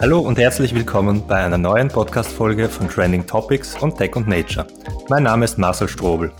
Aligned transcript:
Hallo 0.00 0.18
und 0.20 0.38
herzlich 0.38 0.74
willkommen 0.74 1.26
bei 1.26 1.44
einer 1.44 1.58
neuen 1.58 1.88
Podcast-Folge 1.88 2.70
von 2.70 2.88
Trending 2.88 3.26
Topics 3.26 3.76
und 3.82 3.98
Tech 3.98 4.16
und 4.16 4.26
Nature. 4.26 4.66
Mein 5.10 5.24
Name 5.24 5.44
ist 5.44 5.58
Marcel 5.58 5.88
Strobel. 5.88 6.32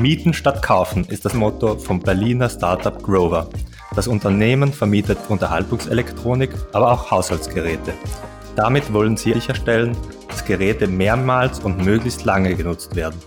Mieten 0.00 0.32
statt 0.32 0.62
kaufen 0.62 1.04
ist 1.10 1.26
das 1.26 1.34
Motto 1.34 1.76
vom 1.76 2.00
Berliner 2.00 2.48
Startup 2.48 3.02
Grover. 3.02 3.50
Das 3.94 4.08
Unternehmen 4.08 4.72
vermietet 4.72 5.18
Unterhaltungselektronik, 5.28 6.52
aber 6.72 6.92
auch 6.92 7.10
Haushaltsgeräte. 7.10 7.92
Damit 8.56 8.90
wollen 8.90 9.18
sie 9.18 9.34
sicherstellen, 9.34 9.94
dass 10.28 10.42
Geräte 10.46 10.86
mehrmals 10.86 11.60
und 11.60 11.84
möglichst 11.84 12.24
lange 12.24 12.54
genutzt 12.54 12.96
werden. 12.96 13.20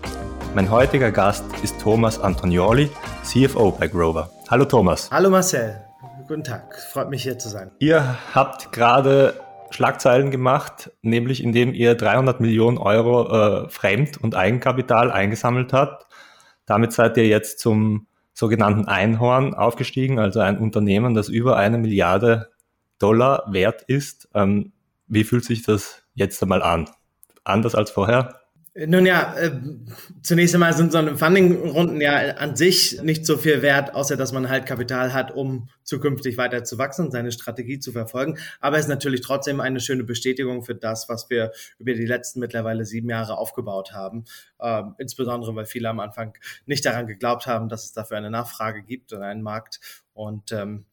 Mein 0.56 0.72
heutiger 0.72 1.12
Gast 1.12 1.44
ist 1.62 1.80
Thomas 1.80 2.18
Antonioli, 2.18 2.90
CFO 3.22 3.70
bei 3.70 3.86
Grover. 3.86 4.28
Hallo 4.50 4.64
Thomas. 4.64 5.08
Hallo 5.12 5.30
Marcel. 5.30 5.84
Guten 6.26 6.42
Tag. 6.42 6.74
Freut 6.92 7.10
mich 7.10 7.22
hier 7.22 7.38
zu 7.38 7.48
sein. 7.48 7.70
Ihr 7.78 8.16
habt 8.34 8.72
gerade 8.72 9.34
Schlagzeilen 9.70 10.30
gemacht, 10.30 10.90
nämlich 11.02 11.42
indem 11.42 11.74
ihr 11.74 11.94
300 11.94 12.40
Millionen 12.40 12.78
Euro 12.78 13.64
äh, 13.64 13.68
Fremd- 13.68 14.18
und 14.18 14.34
Eigenkapital 14.34 15.10
eingesammelt 15.10 15.72
habt. 15.72 16.06
Damit 16.66 16.92
seid 16.92 17.16
ihr 17.16 17.26
jetzt 17.26 17.58
zum 17.58 18.06
sogenannten 18.32 18.86
Einhorn 18.86 19.54
aufgestiegen, 19.54 20.18
also 20.18 20.40
ein 20.40 20.58
Unternehmen, 20.58 21.14
das 21.14 21.28
über 21.28 21.56
eine 21.56 21.78
Milliarde 21.78 22.50
Dollar 22.98 23.44
wert 23.50 23.82
ist. 23.82 24.28
Ähm, 24.34 24.72
wie 25.06 25.24
fühlt 25.24 25.44
sich 25.44 25.62
das 25.62 26.04
jetzt 26.14 26.42
einmal 26.42 26.62
an? 26.62 26.88
Anders 27.44 27.74
als 27.74 27.90
vorher? 27.90 28.40
Nun 28.74 29.06
ja, 29.06 29.34
äh, 29.36 29.50
zunächst 30.22 30.54
einmal 30.54 30.72
sind 30.72 30.92
so 30.92 30.98
eine 30.98 31.16
Funding-Runden 31.16 32.00
ja 32.00 32.36
an 32.36 32.54
sich 32.54 33.02
nicht 33.02 33.26
so 33.26 33.36
viel 33.36 33.60
wert, 33.62 33.94
außer 33.94 34.16
dass 34.16 34.32
man 34.32 34.48
halt 34.48 34.66
Kapital 34.66 35.12
hat, 35.12 35.32
um 35.32 35.68
zukünftig 35.82 36.36
weiter 36.36 36.62
zu 36.62 36.78
wachsen 36.78 37.06
und 37.06 37.10
seine 37.10 37.32
Strategie 37.32 37.80
zu 37.80 37.92
verfolgen. 37.92 38.38
Aber 38.60 38.76
es 38.76 38.84
ist 38.84 38.88
natürlich 38.88 39.22
trotzdem 39.22 39.60
eine 39.60 39.80
schöne 39.80 40.04
Bestätigung 40.04 40.62
für 40.62 40.74
das, 40.74 41.08
was 41.08 41.28
wir 41.28 41.52
über 41.78 41.94
die 41.94 42.06
letzten 42.06 42.40
mittlerweile 42.40 42.84
sieben 42.84 43.10
Jahre 43.10 43.38
aufgebaut 43.38 43.92
haben. 43.92 44.24
Äh, 44.60 44.82
insbesondere, 44.98 45.56
weil 45.56 45.66
viele 45.66 45.88
am 45.88 45.98
Anfang 45.98 46.34
nicht 46.66 46.84
daran 46.84 47.06
geglaubt 47.06 47.46
haben, 47.46 47.68
dass 47.68 47.84
es 47.84 47.92
dafür 47.92 48.16
eine 48.18 48.30
Nachfrage 48.30 48.82
gibt 48.82 49.12
und 49.12 49.22
einen 49.22 49.42
Markt. 49.42 49.80
Und 50.12 50.52
ähm, 50.52 50.86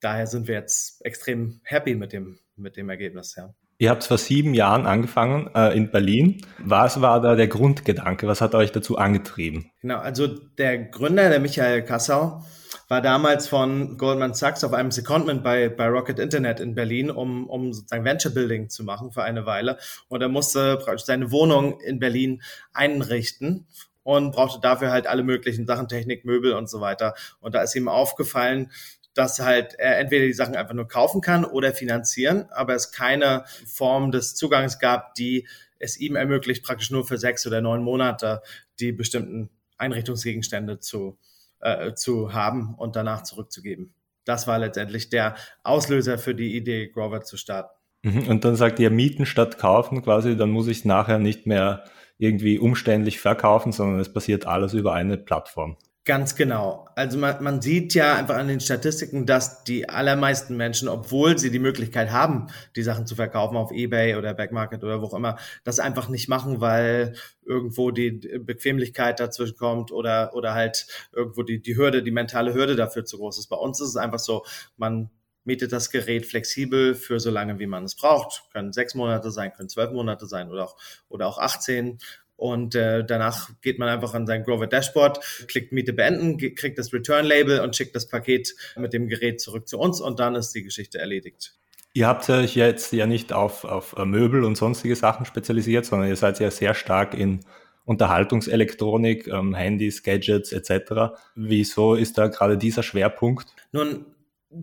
daher 0.00 0.26
sind 0.26 0.48
wir 0.48 0.54
jetzt 0.54 1.04
extrem 1.04 1.60
happy 1.62 1.94
mit 1.94 2.12
dem, 2.12 2.38
mit 2.56 2.76
dem 2.76 2.88
Ergebnis, 2.88 3.36
ja. 3.36 3.54
Ihr 3.80 3.88
habt 3.88 4.04
vor 4.04 4.18
sieben 4.18 4.52
Jahren 4.52 4.86
angefangen 4.86 5.48
äh, 5.54 5.74
in 5.74 5.90
Berlin. 5.90 6.42
Was 6.58 7.00
war 7.00 7.22
da 7.22 7.34
der 7.34 7.48
Grundgedanke? 7.48 8.28
Was 8.28 8.42
hat 8.42 8.54
euch 8.54 8.72
dazu 8.72 8.98
angetrieben? 8.98 9.70
Genau, 9.80 9.96
also 9.96 10.26
der 10.26 10.76
Gründer, 10.76 11.30
der 11.30 11.40
Michael 11.40 11.82
Kassau, 11.82 12.44
war 12.88 13.00
damals 13.00 13.48
von 13.48 13.96
Goldman 13.96 14.34
Sachs 14.34 14.64
auf 14.64 14.74
einem 14.74 14.90
Secondment 14.90 15.42
bei, 15.42 15.70
bei 15.70 15.88
Rocket 15.88 16.18
Internet 16.18 16.60
in 16.60 16.74
Berlin, 16.74 17.10
um, 17.10 17.48
um 17.48 17.72
sozusagen 17.72 18.04
Venture 18.04 18.32
Building 18.32 18.68
zu 18.68 18.84
machen 18.84 19.12
für 19.12 19.22
eine 19.22 19.46
Weile. 19.46 19.78
Und 20.08 20.20
er 20.20 20.28
musste 20.28 20.76
praktisch 20.76 21.06
seine 21.06 21.30
Wohnung 21.30 21.80
in 21.80 21.98
Berlin 21.98 22.42
einrichten 22.74 23.66
und 24.02 24.32
brauchte 24.32 24.60
dafür 24.60 24.90
halt 24.90 25.06
alle 25.06 25.22
möglichen 25.22 25.66
Sachen, 25.66 25.88
Technik, 25.88 26.26
Möbel 26.26 26.52
und 26.52 26.68
so 26.68 26.82
weiter. 26.82 27.14
Und 27.40 27.54
da 27.54 27.62
ist 27.62 27.74
ihm 27.74 27.88
aufgefallen, 27.88 28.70
dass 29.14 29.40
halt 29.40 29.74
er 29.74 29.98
entweder 29.98 30.26
die 30.26 30.32
Sachen 30.32 30.56
einfach 30.56 30.74
nur 30.74 30.88
kaufen 30.88 31.20
kann 31.20 31.44
oder 31.44 31.72
finanzieren, 31.72 32.46
aber 32.50 32.74
es 32.74 32.92
keine 32.92 33.44
Form 33.66 34.12
des 34.12 34.34
Zugangs 34.34 34.78
gab, 34.78 35.14
die 35.14 35.46
es 35.78 35.98
ihm 35.98 36.14
ermöglicht, 36.14 36.64
praktisch 36.64 36.90
nur 36.90 37.06
für 37.06 37.18
sechs 37.18 37.46
oder 37.46 37.60
neun 37.60 37.82
Monate 37.82 38.42
die 38.78 38.92
bestimmten 38.92 39.50
Einrichtungsgegenstände 39.78 40.78
zu, 40.78 41.18
äh, 41.60 41.94
zu 41.94 42.32
haben 42.32 42.74
und 42.76 42.96
danach 42.96 43.22
zurückzugeben. 43.22 43.94
Das 44.24 44.46
war 44.46 44.58
letztendlich 44.58 45.08
der 45.08 45.34
Auslöser 45.64 46.18
für 46.18 46.34
die 46.34 46.54
Idee, 46.56 46.88
Grover 46.88 47.22
zu 47.22 47.36
starten. 47.36 47.74
Mhm. 48.02 48.28
Und 48.28 48.44
dann 48.44 48.56
sagt 48.56 48.78
ihr 48.78 48.90
mieten 48.90 49.26
statt 49.26 49.58
kaufen 49.58 50.02
quasi, 50.02 50.36
dann 50.36 50.50
muss 50.50 50.68
ich 50.68 50.78
es 50.78 50.84
nachher 50.84 51.18
nicht 51.18 51.46
mehr 51.46 51.84
irgendwie 52.18 52.58
umständlich 52.58 53.18
verkaufen, 53.18 53.72
sondern 53.72 53.98
es 53.98 54.12
passiert 54.12 54.46
alles 54.46 54.74
über 54.74 54.92
eine 54.92 55.16
Plattform. 55.16 55.76
Ganz 56.06 56.34
genau. 56.34 56.88
Also 56.96 57.18
man, 57.18 57.42
man 57.44 57.60
sieht 57.60 57.92
ja 57.94 58.14
einfach 58.16 58.36
an 58.36 58.48
den 58.48 58.60
Statistiken, 58.60 59.26
dass 59.26 59.64
die 59.64 59.90
allermeisten 59.90 60.56
Menschen, 60.56 60.88
obwohl 60.88 61.36
sie 61.38 61.50
die 61.50 61.58
Möglichkeit 61.58 62.10
haben, 62.10 62.46
die 62.74 62.82
Sachen 62.82 63.06
zu 63.06 63.14
verkaufen 63.14 63.56
auf 63.58 63.70
eBay 63.70 64.16
oder 64.16 64.32
Backmarket 64.32 64.82
oder 64.82 65.02
wo 65.02 65.06
auch 65.06 65.14
immer, 65.14 65.36
das 65.62 65.78
einfach 65.78 66.08
nicht 66.08 66.26
machen, 66.26 66.62
weil 66.62 67.14
irgendwo 67.44 67.90
die 67.90 68.12
Bequemlichkeit 68.12 69.20
dazwischen 69.20 69.58
kommt 69.58 69.92
oder, 69.92 70.34
oder 70.34 70.54
halt 70.54 70.86
irgendwo 71.12 71.42
die, 71.42 71.60
die 71.60 71.76
Hürde, 71.76 72.02
die 72.02 72.12
mentale 72.12 72.54
Hürde 72.54 72.76
dafür 72.76 73.04
zu 73.04 73.18
groß 73.18 73.38
ist. 73.38 73.48
Bei 73.48 73.56
uns 73.56 73.78
ist 73.80 73.90
es 73.90 73.96
einfach 73.96 74.20
so, 74.20 74.44
man 74.78 75.10
mietet 75.44 75.70
das 75.72 75.90
Gerät 75.90 76.24
flexibel 76.24 76.94
für 76.94 77.20
so 77.20 77.30
lange, 77.30 77.58
wie 77.58 77.66
man 77.66 77.84
es 77.84 77.94
braucht. 77.94 78.44
Können 78.52 78.72
sechs 78.72 78.94
Monate 78.94 79.30
sein, 79.30 79.52
können 79.52 79.68
zwölf 79.68 79.90
Monate 79.90 80.26
sein 80.26 80.50
oder 80.50 80.64
auch, 80.64 80.76
oder 81.08 81.26
auch 81.26 81.38
18. 81.38 81.98
Und 82.40 82.74
äh, 82.74 83.04
danach 83.04 83.50
geht 83.60 83.78
man 83.78 83.90
einfach 83.90 84.14
an 84.14 84.26
sein 84.26 84.44
Grover 84.44 84.66
Dashboard, 84.66 85.20
klickt 85.46 85.72
Miete 85.72 85.92
beenden, 85.92 86.38
kriegt 86.38 86.78
das 86.78 86.90
Return-Label 86.90 87.60
und 87.60 87.76
schickt 87.76 87.94
das 87.94 88.08
Paket 88.08 88.54
mit 88.76 88.94
dem 88.94 89.08
Gerät 89.08 89.42
zurück 89.42 89.68
zu 89.68 89.78
uns 89.78 90.00
und 90.00 90.20
dann 90.20 90.34
ist 90.34 90.52
die 90.52 90.62
Geschichte 90.62 90.98
erledigt. 90.98 91.54
Ihr 91.92 92.06
habt 92.06 92.30
euch 92.30 92.56
jetzt 92.56 92.94
ja 92.94 93.06
nicht 93.06 93.34
auf, 93.34 93.64
auf 93.64 93.94
äh, 93.98 94.06
Möbel 94.06 94.44
und 94.44 94.56
sonstige 94.56 94.96
Sachen 94.96 95.26
spezialisiert, 95.26 95.84
sondern 95.84 96.08
ihr 96.08 96.16
seid 96.16 96.40
ja 96.40 96.50
sehr 96.50 96.72
stark 96.72 97.12
in 97.12 97.40
Unterhaltungselektronik, 97.84 99.26
ähm, 99.26 99.54
Handys, 99.54 100.02
Gadgets 100.02 100.52
etc. 100.52 101.12
Wieso 101.34 101.94
ist 101.94 102.16
da 102.16 102.28
gerade 102.28 102.56
dieser 102.56 102.82
Schwerpunkt? 102.82 103.48
Nun, 103.72 104.06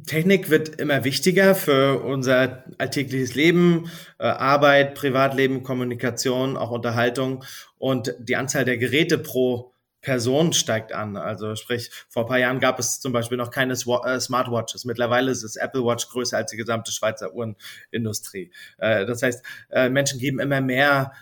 Technik 0.06 0.50
wird 0.50 0.82
immer 0.82 1.06
wichtiger 1.06 1.56
für 1.56 2.04
unser 2.04 2.66
alltägliches 2.78 3.36
Leben, 3.36 3.90
äh, 4.20 4.26
Arbeit, 4.26 4.96
Privatleben, 4.96 5.64
Kommunikation, 5.64 6.58
auch 6.58 6.72
Unterhaltung. 6.72 7.46
Und 7.78 8.14
die 8.20 8.36
Anzahl 8.36 8.66
der 8.66 8.78
Geräte 8.78 9.18
pro 9.18 9.72
Person 10.02 10.52
steigt 10.52 10.92
an. 10.92 11.16
Also 11.16 11.56
sprich, 11.56 11.90
vor 12.10 12.24
ein 12.24 12.28
paar 12.28 12.38
Jahren 12.38 12.60
gab 12.60 12.80
es 12.80 13.00
zum 13.00 13.14
Beispiel 13.14 13.38
noch 13.38 13.50
keine 13.50 13.74
äh, 13.74 14.20
Smartwatches. 14.20 14.84
Mittlerweile 14.84 15.32
ist 15.32 15.44
es 15.44 15.56
Apple 15.56 15.86
Watch 15.86 16.10
größer 16.10 16.36
als 16.36 16.52
die 16.52 16.58
gesamte 16.58 16.92
Schweizer 16.92 17.34
Uhrenindustrie. 17.34 18.52
Äh, 18.78 19.06
das 19.06 19.24
heißt, 19.24 19.44
Menschen 19.90 20.20
geben 20.20 20.40
immer 20.40 20.60
mehr 20.62 21.14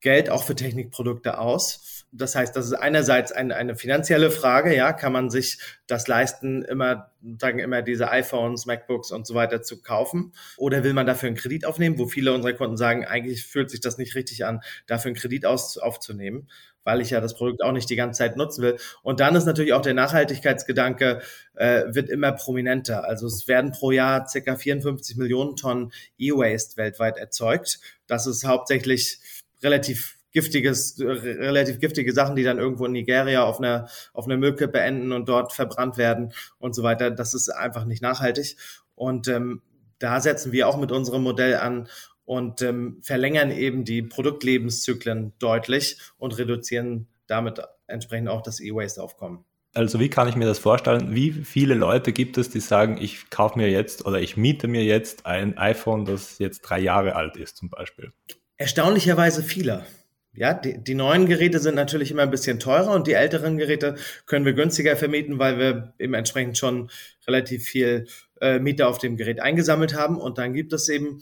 Geld 0.00 0.30
auch 0.30 0.44
für 0.44 0.54
Technikprodukte 0.54 1.38
aus. 1.38 1.95
Das 2.12 2.34
heißt, 2.34 2.54
das 2.56 2.66
ist 2.66 2.72
einerseits 2.72 3.32
eine, 3.32 3.56
eine 3.56 3.76
finanzielle 3.76 4.30
Frage, 4.30 4.74
ja, 4.74 4.92
kann 4.92 5.12
man 5.12 5.28
sich 5.28 5.58
das 5.86 6.08
leisten, 6.08 6.62
immer, 6.62 7.10
sagen 7.38 7.58
immer 7.58 7.82
diese 7.82 8.10
iPhones, 8.10 8.64
MacBooks 8.64 9.10
und 9.12 9.26
so 9.26 9.34
weiter 9.34 9.62
zu 9.62 9.82
kaufen? 9.82 10.32
Oder 10.56 10.84
will 10.84 10.94
man 10.94 11.06
dafür 11.06 11.26
einen 11.26 11.36
Kredit 11.36 11.66
aufnehmen, 11.66 11.98
wo 11.98 12.06
viele 12.06 12.32
unserer 12.32 12.54
Kunden 12.54 12.76
sagen, 12.76 13.04
eigentlich 13.04 13.44
fühlt 13.44 13.70
sich 13.70 13.80
das 13.80 13.98
nicht 13.98 14.14
richtig 14.14 14.44
an, 14.44 14.60
dafür 14.86 15.10
einen 15.10 15.16
Kredit 15.16 15.44
aus, 15.46 15.78
aufzunehmen, 15.78 16.48
weil 16.84 17.00
ich 17.00 17.10
ja 17.10 17.20
das 17.20 17.34
Produkt 17.34 17.62
auch 17.62 17.72
nicht 17.72 17.90
die 17.90 17.96
ganze 17.96 18.18
Zeit 18.18 18.36
nutzen 18.36 18.62
will. 18.62 18.76
Und 19.02 19.20
dann 19.20 19.34
ist 19.34 19.44
natürlich 19.44 19.72
auch 19.72 19.82
der 19.82 19.94
Nachhaltigkeitsgedanke, 19.94 21.20
äh, 21.54 21.84
wird 21.88 22.08
immer 22.08 22.32
prominenter. 22.32 23.04
Also 23.04 23.26
es 23.26 23.48
werden 23.48 23.72
pro 23.72 23.90
Jahr 23.90 24.28
circa 24.28 24.56
54 24.56 25.16
Millionen 25.16 25.56
Tonnen 25.56 25.92
E-Waste 26.18 26.76
weltweit 26.76 27.18
erzeugt. 27.18 27.80
Das 28.06 28.26
ist 28.26 28.46
hauptsächlich 28.46 29.18
relativ 29.62 30.15
giftiges, 30.36 31.00
relativ 31.00 31.80
giftige 31.80 32.12
Sachen, 32.12 32.36
die 32.36 32.42
dann 32.42 32.58
irgendwo 32.58 32.84
in 32.84 32.92
Nigeria 32.92 33.44
auf 33.44 33.58
einer, 33.58 33.88
auf 34.12 34.26
einer 34.26 34.36
Müllkippe 34.36 34.78
enden 34.78 35.12
und 35.12 35.30
dort 35.30 35.54
verbrannt 35.54 35.96
werden 35.96 36.34
und 36.58 36.74
so 36.74 36.82
weiter. 36.82 37.10
Das 37.10 37.32
ist 37.32 37.48
einfach 37.48 37.86
nicht 37.86 38.02
nachhaltig. 38.02 38.58
Und 38.94 39.28
ähm, 39.28 39.62
da 39.98 40.20
setzen 40.20 40.52
wir 40.52 40.68
auch 40.68 40.76
mit 40.76 40.92
unserem 40.92 41.22
Modell 41.22 41.56
an 41.56 41.88
und 42.26 42.60
ähm, 42.60 42.98
verlängern 43.00 43.50
eben 43.50 43.86
die 43.86 44.02
Produktlebenszyklen 44.02 45.32
deutlich 45.38 45.98
und 46.18 46.36
reduzieren 46.36 47.08
damit 47.26 47.62
entsprechend 47.86 48.28
auch 48.28 48.42
das 48.42 48.60
E-Waste-Aufkommen. 48.60 49.42
Also 49.72 50.00
wie 50.00 50.10
kann 50.10 50.28
ich 50.28 50.36
mir 50.36 50.44
das 50.44 50.58
vorstellen? 50.58 51.14
Wie 51.14 51.32
viele 51.32 51.72
Leute 51.72 52.12
gibt 52.12 52.36
es, 52.36 52.50
die 52.50 52.60
sagen, 52.60 52.98
ich 53.00 53.30
kaufe 53.30 53.58
mir 53.58 53.70
jetzt 53.70 54.04
oder 54.04 54.20
ich 54.20 54.36
miete 54.36 54.68
mir 54.68 54.84
jetzt 54.84 55.24
ein 55.24 55.56
iPhone, 55.56 56.04
das 56.04 56.38
jetzt 56.38 56.60
drei 56.60 56.78
Jahre 56.78 57.16
alt 57.16 57.38
ist 57.38 57.56
zum 57.56 57.70
Beispiel? 57.70 58.12
Erstaunlicherweise 58.58 59.42
viele. 59.42 59.86
Ja, 60.36 60.52
die, 60.54 60.82
die 60.82 60.94
neuen 60.94 61.26
Geräte 61.26 61.58
sind 61.58 61.74
natürlich 61.74 62.10
immer 62.10 62.22
ein 62.22 62.30
bisschen 62.30 62.60
teurer 62.60 62.92
und 62.92 63.06
die 63.06 63.14
älteren 63.14 63.56
Geräte 63.56 63.96
können 64.26 64.44
wir 64.44 64.52
günstiger 64.52 64.96
vermieten, 64.96 65.38
weil 65.38 65.58
wir 65.58 65.94
eben 65.98 66.14
entsprechend 66.14 66.58
schon 66.58 66.90
relativ 67.26 67.64
viel 67.64 68.06
äh, 68.40 68.58
Miete 68.58 68.86
auf 68.86 68.98
dem 68.98 69.16
Gerät 69.16 69.40
eingesammelt 69.40 69.94
haben. 69.94 70.20
Und 70.20 70.38
dann 70.38 70.52
gibt 70.52 70.72
es 70.72 70.88
eben 70.88 71.20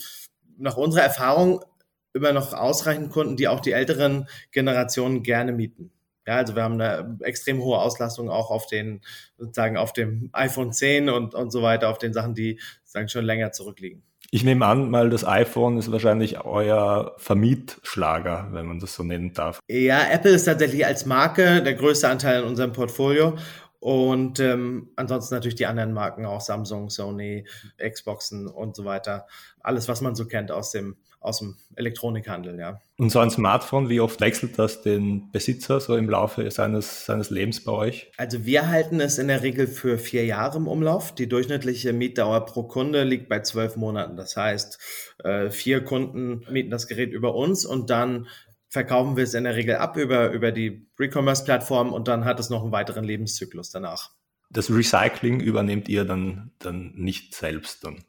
nach 0.58 0.76
unserer 0.76 1.04
Erfahrung 1.04 1.64
immer 2.12 2.32
noch 2.32 2.52
ausreichend 2.52 3.10
Kunden, 3.10 3.36
die 3.36 3.48
auch 3.48 3.60
die 3.60 3.72
älteren 3.72 4.28
Generationen 4.50 5.22
gerne 5.22 5.52
mieten. 5.52 5.90
Ja, 6.26 6.36
also 6.36 6.56
wir 6.56 6.62
haben 6.62 6.80
eine 6.80 7.18
extrem 7.22 7.62
hohe 7.62 7.78
Auslastung 7.78 8.30
auch 8.30 8.50
auf 8.50 8.66
den, 8.66 9.02
sozusagen 9.36 9.76
auf 9.76 9.92
dem 9.92 10.30
iPhone 10.32 10.72
10 10.72 11.10
und, 11.10 11.34
und 11.34 11.50
so 11.50 11.62
weiter, 11.62 11.90
auf 11.90 11.98
den 11.98 12.14
Sachen, 12.14 12.34
die 12.34 12.58
sozusagen 12.82 13.08
schon 13.08 13.24
länger 13.24 13.52
zurückliegen. 13.52 14.02
Ich 14.34 14.42
nehme 14.42 14.66
an, 14.66 14.90
mal 14.90 15.10
das 15.10 15.24
iPhone 15.24 15.78
ist 15.78 15.92
wahrscheinlich 15.92 16.44
euer 16.44 17.14
Vermietschlager, 17.18 18.48
wenn 18.50 18.66
man 18.66 18.80
das 18.80 18.96
so 18.96 19.04
nennen 19.04 19.32
darf. 19.32 19.60
Ja, 19.68 20.10
Apple 20.10 20.32
ist 20.32 20.46
tatsächlich 20.46 20.84
als 20.84 21.06
Marke 21.06 21.62
der 21.62 21.74
größte 21.74 22.08
Anteil 22.08 22.42
in 22.42 22.48
unserem 22.48 22.72
Portfolio. 22.72 23.36
Und 23.78 24.40
ähm, 24.40 24.90
ansonsten 24.96 25.36
natürlich 25.36 25.54
die 25.54 25.66
anderen 25.66 25.92
Marken, 25.92 26.26
auch 26.26 26.40
Samsung, 26.40 26.90
Sony, 26.90 27.46
Xboxen 27.78 28.48
und 28.48 28.74
so 28.74 28.84
weiter. 28.84 29.28
Alles, 29.60 29.86
was 29.86 30.00
man 30.00 30.16
so 30.16 30.26
kennt 30.26 30.50
aus 30.50 30.72
dem, 30.72 30.96
aus 31.24 31.38
dem 31.38 31.56
Elektronikhandel, 31.74 32.58
ja. 32.58 32.80
Und 32.98 33.10
so 33.10 33.18
ein 33.18 33.30
Smartphone, 33.30 33.88
wie 33.88 34.00
oft 34.00 34.20
wechselt 34.20 34.58
das 34.58 34.82
den 34.82 35.32
Besitzer 35.32 35.80
so 35.80 35.96
im 35.96 36.08
Laufe 36.08 36.48
seines, 36.50 37.06
seines 37.06 37.30
Lebens 37.30 37.64
bei 37.64 37.72
euch? 37.72 38.12
Also 38.18 38.44
wir 38.44 38.68
halten 38.68 39.00
es 39.00 39.18
in 39.18 39.28
der 39.28 39.42
Regel 39.42 39.66
für 39.66 39.98
vier 39.98 40.26
Jahre 40.26 40.58
im 40.58 40.68
Umlauf. 40.68 41.14
Die 41.14 41.28
durchschnittliche 41.28 41.92
Mietdauer 41.92 42.44
pro 42.44 42.64
Kunde 42.64 43.04
liegt 43.04 43.28
bei 43.28 43.40
zwölf 43.40 43.76
Monaten. 43.76 44.16
Das 44.16 44.36
heißt, 44.36 44.78
äh, 45.24 45.50
vier 45.50 45.82
Kunden 45.82 46.44
mieten 46.50 46.70
das 46.70 46.86
Gerät 46.86 47.10
über 47.10 47.34
uns 47.34 47.64
und 47.64 47.90
dann 47.90 48.28
verkaufen 48.68 49.16
wir 49.16 49.24
es 49.24 49.34
in 49.34 49.44
der 49.44 49.56
Regel 49.56 49.76
ab 49.76 49.96
über, 49.96 50.30
über 50.30 50.52
die 50.52 50.86
Recommerce-Plattform 50.98 51.92
und 51.92 52.06
dann 52.06 52.24
hat 52.24 52.38
es 52.38 52.50
noch 52.50 52.62
einen 52.62 52.72
weiteren 52.72 53.04
Lebenszyklus 53.04 53.70
danach. 53.70 54.10
Das 54.50 54.70
Recycling 54.70 55.40
übernehmt 55.40 55.88
ihr 55.88 56.04
dann, 56.04 56.52
dann 56.58 56.92
nicht 56.94 57.34
selbst 57.34 57.84
dann? 57.84 58.04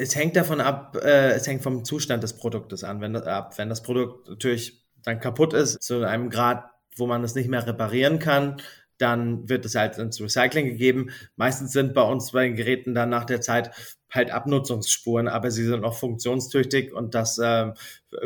Es 0.00 0.16
hängt 0.16 0.34
davon 0.34 0.60
ab, 0.62 0.96
äh, 0.96 1.32
es 1.32 1.46
hängt 1.46 1.62
vom 1.62 1.84
Zustand 1.84 2.22
des 2.22 2.32
Produktes 2.32 2.84
an. 2.84 3.02
Wenn, 3.02 3.14
ab, 3.16 3.58
wenn 3.58 3.68
das 3.68 3.82
Produkt 3.82 4.28
natürlich 4.28 4.82
dann 5.02 5.20
kaputt 5.20 5.52
ist, 5.52 5.82
zu 5.82 6.06
einem 6.06 6.30
Grad, 6.30 6.64
wo 6.96 7.06
man 7.06 7.22
es 7.22 7.34
nicht 7.34 7.50
mehr 7.50 7.66
reparieren 7.66 8.18
kann, 8.18 8.56
dann 8.96 9.48
wird 9.48 9.64
es 9.64 9.74
halt 9.74 9.98
ins 9.98 10.20
Recycling 10.20 10.66
gegeben. 10.66 11.10
Meistens 11.36 11.72
sind 11.72 11.94
bei 11.94 12.02
uns 12.02 12.32
bei 12.32 12.46
den 12.46 12.56
Geräten 12.56 12.94
dann 12.94 13.10
nach 13.10 13.24
der 13.24 13.40
Zeit 13.40 13.70
halt 14.10 14.30
Abnutzungsspuren, 14.30 15.28
aber 15.28 15.50
sie 15.50 15.64
sind 15.64 15.82
noch 15.82 15.94
funktionstüchtig 15.94 16.92
und 16.92 17.14
das 17.14 17.38
äh, 17.38 17.72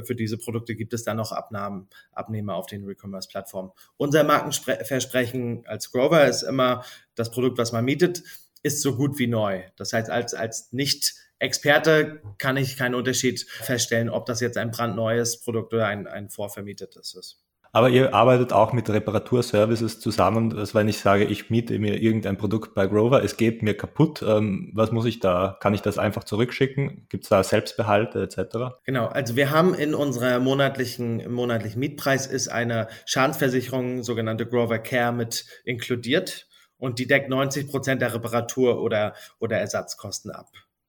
für 0.04 0.14
diese 0.14 0.38
Produkte 0.38 0.76
gibt 0.76 0.94
es 0.94 1.04
dann 1.04 1.16
noch 1.16 1.32
Abnahmen, 1.32 1.88
Abnehmer 2.12 2.54
auf 2.54 2.66
den 2.66 2.84
Recommerce-Plattformen. 2.84 3.72
Unser 3.96 4.24
Markenversprechen 4.24 5.66
als 5.66 5.90
Grover 5.90 6.26
ist 6.26 6.42
immer, 6.42 6.84
das 7.14 7.30
Produkt, 7.30 7.58
was 7.58 7.72
man 7.72 7.84
mietet, 7.84 8.22
ist 8.62 8.80
so 8.80 8.96
gut 8.96 9.18
wie 9.18 9.26
neu. 9.26 9.62
Das 9.76 9.92
heißt, 9.92 10.10
als, 10.10 10.34
als 10.34 10.72
nicht 10.72 11.14
Experte 11.44 12.20
kann 12.38 12.56
ich 12.56 12.76
keinen 12.76 12.94
Unterschied 12.94 13.46
feststellen, 13.48 14.10
ob 14.10 14.26
das 14.26 14.40
jetzt 14.40 14.58
ein 14.58 14.70
brandneues 14.70 15.40
Produkt 15.40 15.72
oder 15.74 15.86
ein, 15.86 16.06
ein 16.06 16.30
vorvermietetes 16.30 17.14
ist. 17.14 17.44
Aber 17.74 17.90
ihr 17.90 18.14
arbeitet 18.14 18.52
auch 18.52 18.72
mit 18.72 18.88
Reparaturservices 18.88 19.98
zusammen. 19.98 20.50
dass 20.50 20.76
wenn 20.76 20.86
ich 20.86 21.00
sage, 21.00 21.24
ich 21.24 21.50
miete 21.50 21.76
mir 21.80 22.00
irgendein 22.00 22.38
Produkt 22.38 22.72
bei 22.72 22.86
Grover, 22.86 23.24
es 23.24 23.36
geht 23.36 23.64
mir 23.64 23.76
kaputt, 23.76 24.22
ähm, 24.22 24.70
was 24.74 24.92
muss 24.92 25.06
ich 25.06 25.18
da? 25.18 25.58
Kann 25.60 25.74
ich 25.74 25.82
das 25.82 25.98
einfach 25.98 26.22
zurückschicken? 26.22 27.08
Gibt 27.08 27.24
es 27.24 27.30
da 27.30 27.42
Selbstbehalte 27.42 28.22
etc.? 28.22 28.76
Genau, 28.84 29.06
also 29.06 29.34
wir 29.34 29.50
haben 29.50 29.74
in 29.74 29.92
unserer 29.92 30.38
monatlichen, 30.38 31.32
monatlichen 31.32 31.80
Mietpreis 31.80 32.28
ist 32.28 32.46
eine 32.46 32.86
Schadensversicherung, 33.06 34.04
sogenannte 34.04 34.46
Grover 34.46 34.78
Care, 34.78 35.12
mit 35.12 35.44
inkludiert 35.64 36.46
und 36.78 37.00
die 37.00 37.08
deckt 37.08 37.28
90 37.28 37.68
Prozent 37.68 38.02
der 38.02 38.14
Reparatur- 38.14 38.80
oder, 38.80 39.14
oder 39.40 39.58
Ersatzkosten 39.58 40.30
ab. 40.30 40.46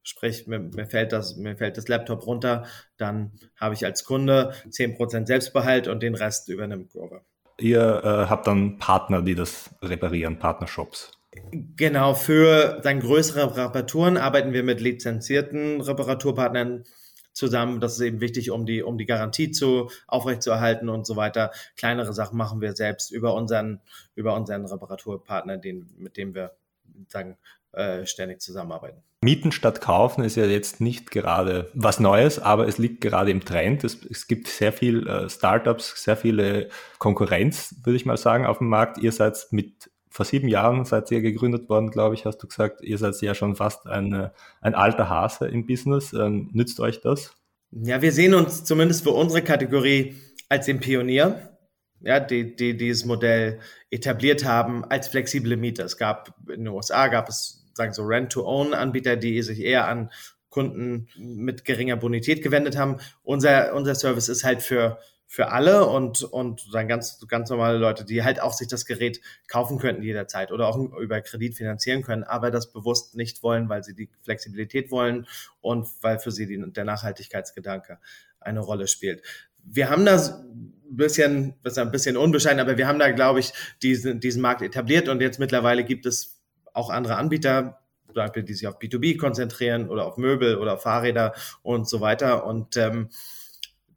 Sprich, 0.08 0.46
mir, 0.46 0.60
mir, 0.60 0.86
fällt 0.86 1.12
das, 1.12 1.36
mir 1.36 1.58
fällt 1.58 1.78
das 1.78 1.88
Laptop 1.88 2.28
runter, 2.28 2.66
dann 2.96 3.32
habe 3.60 3.74
ich 3.74 3.86
als 3.86 4.04
Kunde 4.04 4.54
10% 4.70 5.26
Selbstbehalt 5.26 5.88
und 5.88 6.04
den 6.04 6.14
Rest 6.14 6.48
übernimmt 6.48 6.92
Grover. 6.92 7.26
Ihr 7.60 8.02
äh, 8.04 8.30
habt 8.30 8.46
dann 8.46 8.78
Partner, 8.78 9.24
die 9.24 9.34
das 9.34 9.72
reparieren, 9.82 10.38
Partnershops. 10.38 11.12
Genau, 11.76 12.14
für 12.14 12.80
dann 12.84 13.00
größere 13.00 13.58
Reparaturen 13.58 14.18
arbeiten 14.18 14.54
wir 14.54 14.62
mit 14.62 14.80
lizenzierten 14.80 15.82
Reparaturpartnern 15.82 16.84
zusammen. 17.34 17.80
Das 17.80 17.94
ist 17.94 18.02
eben 18.02 18.22
wichtig, 18.22 18.52
um 18.52 18.68
die, 18.68 18.84
um 18.84 19.00
die 19.00 19.08
Garantie 19.08 19.50
zu 19.50 19.90
aufrechtzuerhalten 20.06 20.88
und 20.88 21.08
so 21.08 21.16
weiter. 21.16 21.52
Kleinere 21.78 22.14
Sachen 22.14 22.38
machen 22.38 22.62
wir 22.62 22.74
selbst 22.74 23.12
über 23.12 23.34
unseren, 23.34 23.82
über 24.14 24.36
unseren 24.36 24.66
Reparaturpartner, 24.66 25.58
den, 25.58 25.90
mit 25.98 26.16
dem 26.16 26.36
wir 26.36 26.56
sagen, 27.08 27.38
äh, 27.72 28.06
ständig 28.06 28.40
zusammenarbeiten. 28.40 29.04
Mieten 29.26 29.52
statt 29.52 29.82
kaufen 29.82 30.24
ist 30.24 30.36
ja 30.36 30.46
jetzt 30.46 30.82
nicht 30.82 31.10
gerade 31.10 31.72
was 31.74 32.00
Neues, 32.00 32.38
aber 32.38 32.68
es 32.68 32.78
liegt 32.78 33.02
gerade 33.02 33.32
im 33.32 33.44
Trend. 33.44 33.84
Es, 33.84 33.98
es 34.06 34.28
gibt 34.28 34.48
sehr 34.48 34.72
viel 34.72 35.08
äh, 35.08 35.28
Startups, 35.32 36.04
sehr 36.04 36.16
viele 36.16 36.70
Konkurrenz, 37.00 37.76
würde 37.84 37.98
ich 37.98 38.06
mal 38.06 38.18
sagen, 38.18 38.46
auf 38.46 38.60
dem 38.60 38.70
Markt. 38.70 39.00
Ihr 39.00 39.12
seid 39.12 39.36
mit 39.50 39.90
vor 40.12 40.26
sieben 40.26 40.48
Jahren 40.48 40.86
seid 40.86 41.10
ihr 41.10 41.22
gegründet 41.22 41.68
worden, 41.70 41.90
glaube 41.90 42.14
ich, 42.14 42.26
hast 42.26 42.38
du 42.38 42.48
gesagt. 42.48 42.82
Ihr 42.82 43.00
seid 43.00 43.20
ja 43.20 43.34
schon 43.34 43.56
fast 43.56 43.88
ein, 43.88 44.30
ein 44.62 44.76
alter 44.76 45.10
Hase 45.10 45.48
im 45.48 45.66
Business. 45.66 46.14
Ähm, 46.14 46.52
nützt 46.54 46.80
euch 46.80 47.02
das? 47.02 47.34
Ja, 47.72 48.02
wir 48.04 48.12
sehen 48.12 48.36
uns 48.36 48.64
zumindest 48.64 49.04
für 49.04 49.10
unsere 49.10 49.42
Kategorie 49.42 50.16
als 50.48 50.68
den 50.68 50.80
Pionier, 50.80 51.58
ja, 52.00 52.20
die, 52.20 52.56
die 52.56 52.78
dieses 52.78 53.06
Modell 53.06 53.60
etabliert 53.90 54.46
haben 54.46 54.86
als 54.86 55.08
flexible 55.08 55.58
Mieter. 55.58 55.84
Es 55.84 55.98
gab 55.98 56.34
in 56.48 56.64
den 56.64 56.68
USA 56.68 57.08
gab 57.08 57.28
es 57.28 57.65
sagen 57.76 57.94
so 57.94 58.04
Rent-to-Own-Anbieter, 58.04 59.18
die 59.18 59.42
sich 59.42 59.60
eher 59.60 59.88
an 59.88 60.10
Kunden 60.50 61.10
mit 61.18 61.66
geringer 61.66 61.98
Bonität 61.98 62.42
gewendet 62.42 62.78
haben. 62.78 62.98
Unser, 63.24 63.76
unser 63.76 63.94
Service 63.94 64.30
ist 64.30 64.46
halt 64.46 64.62
für, 64.62 65.00
für 65.28 65.50
alle 65.52 65.86
und, 65.86 66.24
und 66.24 66.74
dann 66.74 66.88
ganz, 66.88 67.20
ganz 67.28 67.50
normale 67.50 67.78
Leute, 67.78 68.06
die 68.06 68.24
halt 68.24 68.42
auch 68.42 68.54
sich 68.54 68.70
das 68.70 68.86
Gerät 68.86 69.20
kaufen 69.50 69.80
könnten 69.80 70.02
jederzeit 70.02 70.54
oder 70.54 70.70
auch 70.70 70.78
über 70.78 71.20
Kredit 71.20 71.56
finanzieren 71.56 72.04
können, 72.04 72.24
aber 72.24 72.52
das 72.52 72.72
bewusst 72.72 73.16
nicht 73.16 73.44
wollen, 73.44 73.68
weil 73.68 73.84
sie 73.84 73.94
die 73.94 74.10
Flexibilität 74.24 74.92
wollen 74.92 75.28
und 75.60 75.88
weil 76.02 76.20
für 76.20 76.32
sie 76.32 76.48
die, 76.48 76.72
der 76.72 76.86
Nachhaltigkeitsgedanke 76.86 78.00
eine 78.40 78.62
Rolle 78.62 78.88
spielt. 78.88 79.24
Wir 79.62 79.90
haben 79.90 80.06
da 80.06 80.16
ein 80.16 80.74
bisschen, 80.96 81.56
das 81.64 81.74
ist 81.74 81.80
ein 81.80 81.92
bisschen 81.92 82.16
unbescheiden, 82.16 82.62
aber 82.62 82.78
wir 82.78 82.88
haben 82.88 83.00
da, 83.00 83.12
glaube 83.12 83.42
ich, 83.42 83.52
diesen, 83.82 84.22
diesen 84.22 84.42
Markt 84.42 84.62
etabliert 84.62 85.10
und 85.10 85.20
jetzt 85.20 85.40
mittlerweile 85.40 85.84
gibt 85.84 86.06
es 86.06 86.35
auch 86.76 86.90
andere 86.90 87.16
Anbieter, 87.16 87.80
die 88.16 88.54
sich 88.54 88.68
auf 88.68 88.80
B2B 88.80 89.18
konzentrieren 89.18 89.90
oder 89.90 90.06
auf 90.06 90.18
Möbel 90.18 90.58
oder 90.58 90.74
auf 90.74 90.84
Fahrräder 90.84 91.34
und 91.64 91.88
so 91.90 92.02
weiter. 92.02 92.46
Und 92.46 92.78
ähm, 92.78 93.10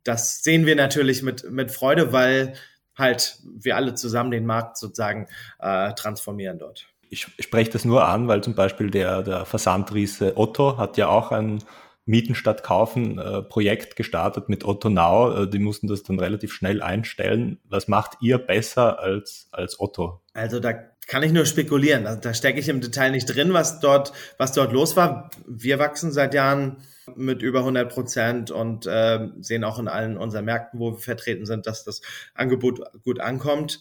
das 0.02 0.42
sehen 0.42 0.66
wir 0.66 0.74
natürlich 0.74 1.22
mit, 1.22 1.50
mit 1.50 1.70
Freude, 1.70 2.12
weil 2.12 2.54
halt 2.96 3.38
wir 3.44 3.76
alle 3.76 3.94
zusammen 3.94 4.30
den 4.30 4.46
Markt 4.46 4.76
sozusagen 4.76 5.28
äh, 5.60 5.92
transformieren 5.94 6.58
dort. 6.58 6.88
Ich 7.10 7.26
spreche 7.38 7.70
das 7.70 7.84
nur 7.84 8.06
an, 8.06 8.28
weil 8.28 8.42
zum 8.42 8.54
Beispiel 8.54 8.90
der, 8.90 9.22
der 9.22 9.44
Versandriese 9.44 10.36
Otto 10.36 10.76
hat 10.76 10.96
ja 10.96 11.08
auch 11.08 11.30
ein 11.30 11.62
Mieten 12.04 12.34
statt 12.34 12.62
Kaufen 12.62 13.18
äh, 13.18 13.42
Projekt 13.42 13.94
gestartet 13.96 14.48
mit 14.48 14.64
Otto 14.64 14.88
Now. 14.88 15.42
Äh, 15.42 15.48
die 15.48 15.58
mussten 15.58 15.86
das 15.86 16.02
dann 16.02 16.18
relativ 16.18 16.52
schnell 16.52 16.82
einstellen. 16.82 17.60
Was 17.64 17.86
macht 17.86 18.16
ihr 18.20 18.38
besser 18.38 18.98
als, 18.98 19.48
als 19.52 19.78
Otto? 19.78 20.22
Also 20.32 20.58
da 20.58 20.72
kann 21.08 21.22
ich 21.22 21.32
nur 21.32 21.46
spekulieren. 21.46 22.04
Da, 22.04 22.14
da 22.14 22.32
stecke 22.32 22.60
ich 22.60 22.68
im 22.68 22.80
Detail 22.80 23.10
nicht 23.10 23.26
drin, 23.26 23.52
was 23.52 23.80
dort, 23.80 24.12
was 24.36 24.52
dort 24.52 24.72
los 24.72 24.94
war. 24.94 25.30
Wir 25.46 25.80
wachsen 25.80 26.12
seit 26.12 26.34
Jahren 26.34 26.76
mit 27.16 27.42
über 27.42 27.60
100 27.60 27.92
Prozent 27.92 28.50
und 28.50 28.86
äh, 28.86 29.28
sehen 29.40 29.64
auch 29.64 29.78
in 29.78 29.88
allen 29.88 30.18
unseren 30.18 30.44
Märkten, 30.44 30.78
wo 30.78 30.92
wir 30.92 30.98
vertreten 30.98 31.46
sind, 31.46 31.66
dass 31.66 31.82
das 31.82 32.02
Angebot 32.34 32.80
gut 33.02 33.20
ankommt. 33.20 33.80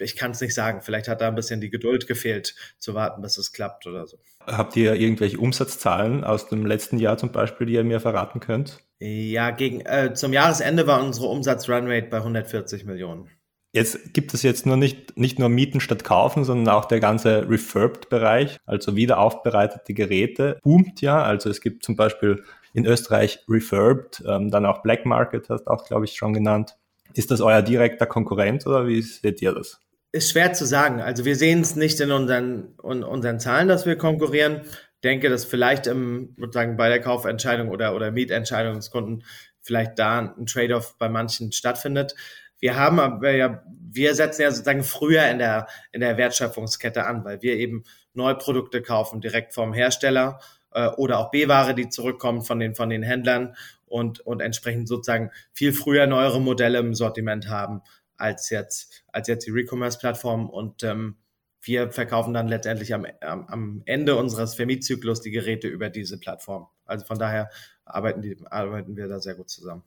Ich 0.00 0.16
kann 0.16 0.32
es 0.32 0.40
nicht 0.40 0.54
sagen. 0.54 0.80
Vielleicht 0.82 1.08
hat 1.08 1.20
da 1.20 1.28
ein 1.28 1.34
bisschen 1.34 1.60
die 1.60 1.70
Geduld 1.70 2.06
gefehlt, 2.06 2.54
zu 2.78 2.94
warten, 2.94 3.22
bis 3.22 3.36
es 3.36 3.52
klappt 3.52 3.86
oder 3.86 4.06
so. 4.06 4.18
Habt 4.40 4.76
ihr 4.76 4.94
irgendwelche 4.94 5.38
Umsatzzahlen 5.38 6.24
aus 6.24 6.48
dem 6.48 6.64
letzten 6.64 6.98
Jahr 6.98 7.18
zum 7.18 7.32
Beispiel, 7.32 7.66
die 7.66 7.74
ihr 7.74 7.84
mir 7.84 8.00
verraten 8.00 8.40
könnt? 8.40 8.78
Ja, 8.98 9.50
gegen, 9.50 9.80
äh, 9.80 10.14
zum 10.14 10.32
Jahresende 10.32 10.86
war 10.86 11.04
unsere 11.04 11.26
Umsatzrunrate 11.26 12.08
bei 12.08 12.18
140 12.18 12.86
Millionen. 12.86 13.28
Jetzt 13.76 14.14
gibt 14.14 14.32
es 14.32 14.42
jetzt 14.42 14.64
nur 14.64 14.78
nicht, 14.78 15.18
nicht 15.18 15.38
nur 15.38 15.50
Mieten 15.50 15.80
statt 15.80 16.02
Kaufen, 16.02 16.44
sondern 16.44 16.74
auch 16.74 16.86
der 16.86 16.98
ganze 16.98 17.46
Refurbed-Bereich, 17.46 18.56
also 18.64 18.96
wieder 18.96 19.18
aufbereitete 19.18 19.92
Geräte, 19.92 20.58
boomt 20.62 21.02
ja. 21.02 21.22
Also 21.22 21.50
es 21.50 21.60
gibt 21.60 21.84
zum 21.84 21.94
Beispiel 21.94 22.42
in 22.72 22.86
Österreich 22.86 23.40
Refurbed, 23.46 24.24
ähm, 24.26 24.50
dann 24.50 24.64
auch 24.64 24.80
Black 24.80 25.04
Market, 25.04 25.50
hast 25.50 25.64
du 25.64 25.70
auch, 25.70 25.84
glaube 25.84 26.06
ich, 26.06 26.14
schon 26.14 26.32
genannt. 26.32 26.78
Ist 27.12 27.30
das 27.30 27.42
euer 27.42 27.60
direkter 27.60 28.06
Konkurrent 28.06 28.66
oder 28.66 28.86
wie 28.86 29.02
seht 29.02 29.42
ihr 29.42 29.52
das? 29.52 29.78
Ist 30.10 30.30
schwer 30.30 30.54
zu 30.54 30.64
sagen. 30.64 31.02
Also 31.02 31.26
wir 31.26 31.36
sehen 31.36 31.60
es 31.60 31.76
nicht 31.76 32.00
in 32.00 32.12
unseren, 32.12 32.78
in 32.82 33.04
unseren 33.04 33.40
Zahlen, 33.40 33.68
dass 33.68 33.84
wir 33.84 33.96
konkurrieren. 33.98 34.62
Ich 34.64 35.00
denke, 35.02 35.28
dass 35.28 35.44
vielleicht 35.44 35.86
im, 35.86 36.34
sozusagen 36.38 36.78
bei 36.78 36.88
der 36.88 37.02
Kaufentscheidung 37.02 37.68
oder, 37.68 37.94
oder 37.94 38.10
Mietentscheidung 38.10 38.76
des 38.76 38.90
Kunden 38.90 39.22
vielleicht 39.60 39.98
da 39.98 40.34
ein 40.34 40.46
Trade-off 40.46 40.96
bei 40.98 41.10
manchen 41.10 41.52
stattfindet. 41.52 42.14
Wir 42.58 42.76
haben 42.76 42.98
aber 43.00 43.32
ja, 43.32 43.62
wir 43.68 44.14
setzen 44.14 44.42
ja 44.42 44.50
sozusagen 44.50 44.82
früher 44.82 45.28
in 45.28 45.38
der, 45.38 45.66
in 45.92 46.00
der 46.00 46.16
Wertschöpfungskette 46.16 47.06
an, 47.06 47.24
weil 47.24 47.42
wir 47.42 47.56
eben 47.56 47.84
neue 48.14 48.34
Produkte 48.34 48.82
kaufen 48.82 49.20
direkt 49.20 49.54
vom 49.54 49.72
Hersteller 49.72 50.40
äh, 50.72 50.88
oder 50.88 51.18
auch 51.18 51.30
B-Ware, 51.30 51.74
die 51.74 51.88
zurückkommen 51.88 52.42
von 52.42 52.58
den, 52.58 52.74
von 52.74 52.90
den 52.90 53.02
Händlern 53.02 53.56
und, 53.84 54.20
und 54.20 54.40
entsprechend 54.40 54.88
sozusagen 54.88 55.30
viel 55.52 55.72
früher 55.72 56.06
neuere 56.06 56.40
Modelle 56.40 56.78
im 56.78 56.94
Sortiment 56.94 57.48
haben 57.48 57.82
als 58.16 58.50
jetzt, 58.50 59.04
als 59.12 59.28
jetzt 59.28 59.46
die 59.46 59.50
Recommerce-Plattform 59.50 60.48
und 60.48 60.82
ähm, 60.82 61.16
wir 61.62 61.90
verkaufen 61.90 62.32
dann 62.32 62.48
letztendlich 62.48 62.94
am, 62.94 63.06
am 63.20 63.82
Ende 63.86 64.16
unseres 64.16 64.54
Vermietzyklus 64.54 65.20
die 65.20 65.32
Geräte 65.32 65.66
über 65.66 65.90
diese 65.90 66.18
Plattform. 66.18 66.68
Also 66.84 67.04
von 67.04 67.18
daher 67.18 67.50
arbeiten, 67.84 68.22
die, 68.22 68.36
arbeiten 68.46 68.96
wir 68.96 69.08
da 69.08 69.18
sehr 69.18 69.34
gut 69.34 69.50
zusammen. 69.50 69.82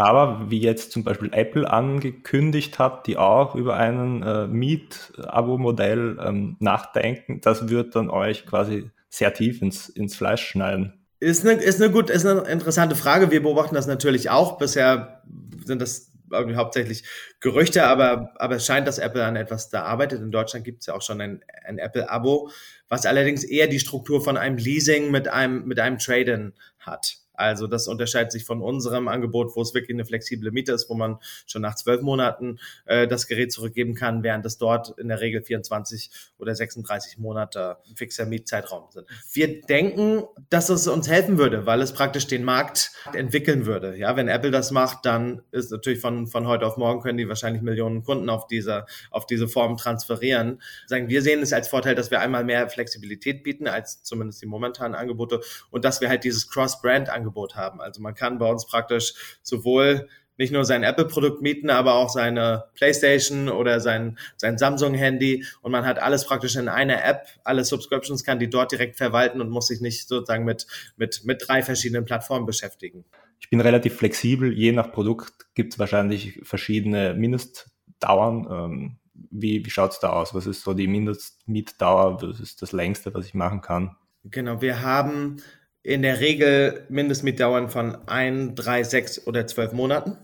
Aber 0.00 0.50
wie 0.50 0.60
jetzt 0.60 0.92
zum 0.92 1.04
Beispiel 1.04 1.28
Apple 1.34 1.70
angekündigt 1.70 2.78
hat, 2.78 3.06
die 3.06 3.18
auch 3.18 3.54
über 3.54 3.76
einen 3.76 4.22
äh, 4.22 4.46
Miet-Abo-Modell 4.46 6.16
ähm, 6.24 6.56
nachdenken, 6.58 7.42
das 7.42 7.68
wird 7.68 7.94
dann 7.94 8.08
euch 8.08 8.46
quasi 8.46 8.88
sehr 9.10 9.34
tief 9.34 9.60
ins, 9.60 9.90
ins 9.90 10.16
Fleisch 10.16 10.42
schneiden. 10.42 10.94
Ist 11.18 11.46
eine, 11.46 11.60
ist 11.60 11.82
eine 11.82 11.92
gut, 11.92 12.08
ist 12.08 12.24
eine 12.24 12.48
interessante 12.48 12.96
Frage. 12.96 13.30
Wir 13.30 13.42
beobachten 13.42 13.74
das 13.74 13.86
natürlich 13.86 14.30
auch. 14.30 14.56
Bisher 14.56 15.22
sind 15.66 15.82
das 15.82 16.10
hauptsächlich 16.32 17.04
Gerüchte, 17.40 17.84
aber, 17.84 18.32
aber 18.36 18.56
es 18.56 18.64
scheint, 18.64 18.88
dass 18.88 18.96
Apple 18.96 19.22
an 19.22 19.36
etwas 19.36 19.68
da 19.68 19.82
arbeitet. 19.82 20.22
In 20.22 20.30
Deutschland 20.30 20.64
gibt 20.64 20.80
es 20.80 20.86
ja 20.86 20.94
auch 20.94 21.02
schon 21.02 21.20
ein, 21.20 21.44
ein 21.66 21.76
Apple-Abo, 21.76 22.48
was 22.88 23.04
allerdings 23.04 23.44
eher 23.44 23.66
die 23.66 23.80
Struktur 23.80 24.24
von 24.24 24.38
einem 24.38 24.56
Leasing 24.56 25.10
mit 25.10 25.28
einem, 25.28 25.66
mit 25.66 25.78
einem 25.78 25.98
Trade-in 25.98 26.54
hat. 26.78 27.18
Also 27.40 27.66
das 27.66 27.88
unterscheidet 27.88 28.32
sich 28.32 28.44
von 28.44 28.60
unserem 28.60 29.08
Angebot, 29.08 29.56
wo 29.56 29.62
es 29.62 29.72
wirklich 29.72 29.96
eine 29.96 30.04
flexible 30.04 30.50
Miete 30.50 30.72
ist, 30.72 30.90
wo 30.90 30.94
man 30.94 31.18
schon 31.46 31.62
nach 31.62 31.74
zwölf 31.74 32.02
Monaten 32.02 32.58
äh, 32.84 33.08
das 33.08 33.26
Gerät 33.26 33.50
zurückgeben 33.50 33.94
kann, 33.94 34.22
während 34.22 34.44
es 34.44 34.58
dort 34.58 34.98
in 34.98 35.08
der 35.08 35.20
Regel 35.20 35.42
24 35.42 36.10
oder 36.38 36.54
36 36.54 37.18
Monate 37.18 37.78
fixer 37.94 38.26
Mietzeitraum 38.26 38.90
sind. 38.90 39.06
Wir 39.32 39.62
denken, 39.62 40.24
dass 40.50 40.68
es 40.68 40.86
uns 40.86 41.08
helfen 41.08 41.38
würde, 41.38 41.64
weil 41.64 41.80
es 41.80 41.92
praktisch 41.92 42.26
den 42.26 42.44
Markt 42.44 42.92
entwickeln 43.14 43.64
würde. 43.64 43.96
Ja, 43.96 44.16
wenn 44.16 44.28
Apple 44.28 44.50
das 44.50 44.70
macht, 44.70 45.06
dann 45.06 45.42
ist 45.50 45.72
natürlich 45.72 46.00
von, 46.00 46.26
von 46.26 46.46
heute 46.46 46.66
auf 46.66 46.76
morgen 46.76 47.00
können 47.00 47.16
die 47.16 47.28
wahrscheinlich 47.28 47.62
Millionen 47.62 48.02
Kunden 48.02 48.28
auf 48.28 48.46
diese, 48.48 48.84
auf 49.10 49.24
diese 49.24 49.48
Form 49.48 49.78
transferieren. 49.78 50.60
Sagen, 50.86 51.08
wir 51.08 51.22
sehen 51.22 51.40
es 51.40 51.54
als 51.54 51.68
Vorteil, 51.68 51.94
dass 51.94 52.10
wir 52.10 52.20
einmal 52.20 52.44
mehr 52.44 52.68
Flexibilität 52.68 53.42
bieten 53.42 53.66
als 53.66 54.02
zumindest 54.02 54.42
die 54.42 54.46
momentanen 54.46 54.94
Angebote 54.94 55.40
und 55.70 55.86
dass 55.86 56.02
wir 56.02 56.10
halt 56.10 56.24
dieses 56.24 56.50
Cross-Brand-Angebot 56.50 57.29
Angebot 57.30 57.54
haben. 57.54 57.80
Also 57.80 58.02
man 58.02 58.14
kann 58.14 58.38
bei 58.38 58.46
uns 58.50 58.66
praktisch 58.66 59.38
sowohl 59.42 60.08
nicht 60.36 60.52
nur 60.54 60.64
sein 60.64 60.82
Apple-Produkt 60.82 61.42
mieten, 61.42 61.68
aber 61.68 61.94
auch 61.94 62.08
seine 62.08 62.64
PlayStation 62.74 63.50
oder 63.50 63.78
sein, 63.78 64.18
sein 64.38 64.56
Samsung-Handy 64.56 65.44
und 65.60 65.70
man 65.70 65.84
hat 65.84 66.00
alles 66.00 66.24
praktisch 66.24 66.56
in 66.56 66.68
einer 66.68 67.04
App. 67.04 67.26
Alle 67.44 67.62
Subscriptions 67.62 68.24
kann 68.24 68.38
die 68.38 68.48
dort 68.48 68.72
direkt 68.72 68.96
verwalten 68.96 69.42
und 69.42 69.50
muss 69.50 69.66
sich 69.66 69.82
nicht 69.82 70.08
sozusagen 70.08 70.46
mit, 70.46 70.66
mit, 70.96 71.24
mit 71.24 71.46
drei 71.46 71.62
verschiedenen 71.62 72.06
Plattformen 72.06 72.46
beschäftigen. 72.46 73.04
Ich 73.38 73.50
bin 73.50 73.60
relativ 73.60 73.96
flexibel. 73.96 74.52
Je 74.52 74.72
nach 74.72 74.92
Produkt 74.92 75.54
gibt 75.54 75.74
es 75.74 75.78
wahrscheinlich 75.78 76.40
verschiedene 76.42 77.12
Mindestdauern. 77.12 78.46
Ähm, 78.50 78.96
wie 79.30 79.64
wie 79.64 79.70
schaut 79.70 79.92
es 79.92 79.98
da 79.98 80.10
aus? 80.10 80.32
Was 80.32 80.46
ist 80.46 80.62
so 80.62 80.72
die 80.72 80.86
Mindestmietdauer? 80.86 82.22
Was 82.22 82.40
ist 82.40 82.62
das 82.62 82.72
längste, 82.72 83.12
was 83.12 83.26
ich 83.26 83.34
machen 83.34 83.60
kann? 83.60 83.96
Genau, 84.24 84.62
wir 84.62 84.82
haben 84.82 85.42
in 85.82 86.02
der 86.02 86.20
Regel 86.20 86.84
Mindestmietdauern 86.88 87.70
von 87.70 87.96
ein, 88.06 88.54
drei, 88.54 88.82
sechs 88.82 89.26
oder 89.26 89.46
zwölf 89.46 89.72
Monaten. 89.72 90.16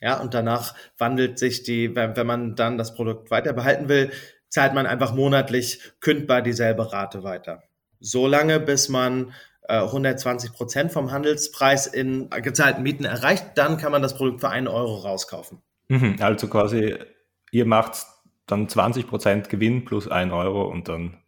Ja, 0.00 0.20
und 0.20 0.34
danach 0.34 0.74
wandelt 0.98 1.38
sich 1.38 1.62
die, 1.62 1.94
wenn, 1.94 2.16
wenn 2.16 2.26
man 2.26 2.56
dann 2.56 2.78
das 2.78 2.94
Produkt 2.94 3.30
weiter 3.30 3.52
behalten 3.52 3.88
will, 3.88 4.10
zahlt 4.48 4.74
man 4.74 4.86
einfach 4.86 5.14
monatlich 5.14 5.80
kündbar 6.00 6.42
dieselbe 6.42 6.92
Rate 6.92 7.22
weiter. 7.22 7.62
So 8.00 8.26
lange, 8.26 8.60
bis 8.60 8.88
man 8.88 9.32
äh, 9.68 9.76
120 9.76 10.52
Prozent 10.52 10.90
vom 10.90 11.12
Handelspreis 11.12 11.86
in 11.86 12.30
gezahlten 12.30 12.82
Mieten 12.82 13.04
erreicht, 13.04 13.52
dann 13.56 13.76
kann 13.76 13.92
man 13.92 14.02
das 14.02 14.16
Produkt 14.16 14.40
für 14.40 14.48
einen 14.48 14.68
Euro 14.68 14.96
rauskaufen. 14.96 15.58
Mhm, 15.88 16.16
also 16.20 16.48
quasi, 16.48 16.96
ihr 17.52 17.66
macht 17.66 18.06
dann 18.46 18.68
20 18.68 19.06
Prozent 19.06 19.48
Gewinn 19.48 19.84
plus 19.84 20.08
ein 20.08 20.32
Euro 20.32 20.64
und 20.64 20.88
dann 20.88 21.18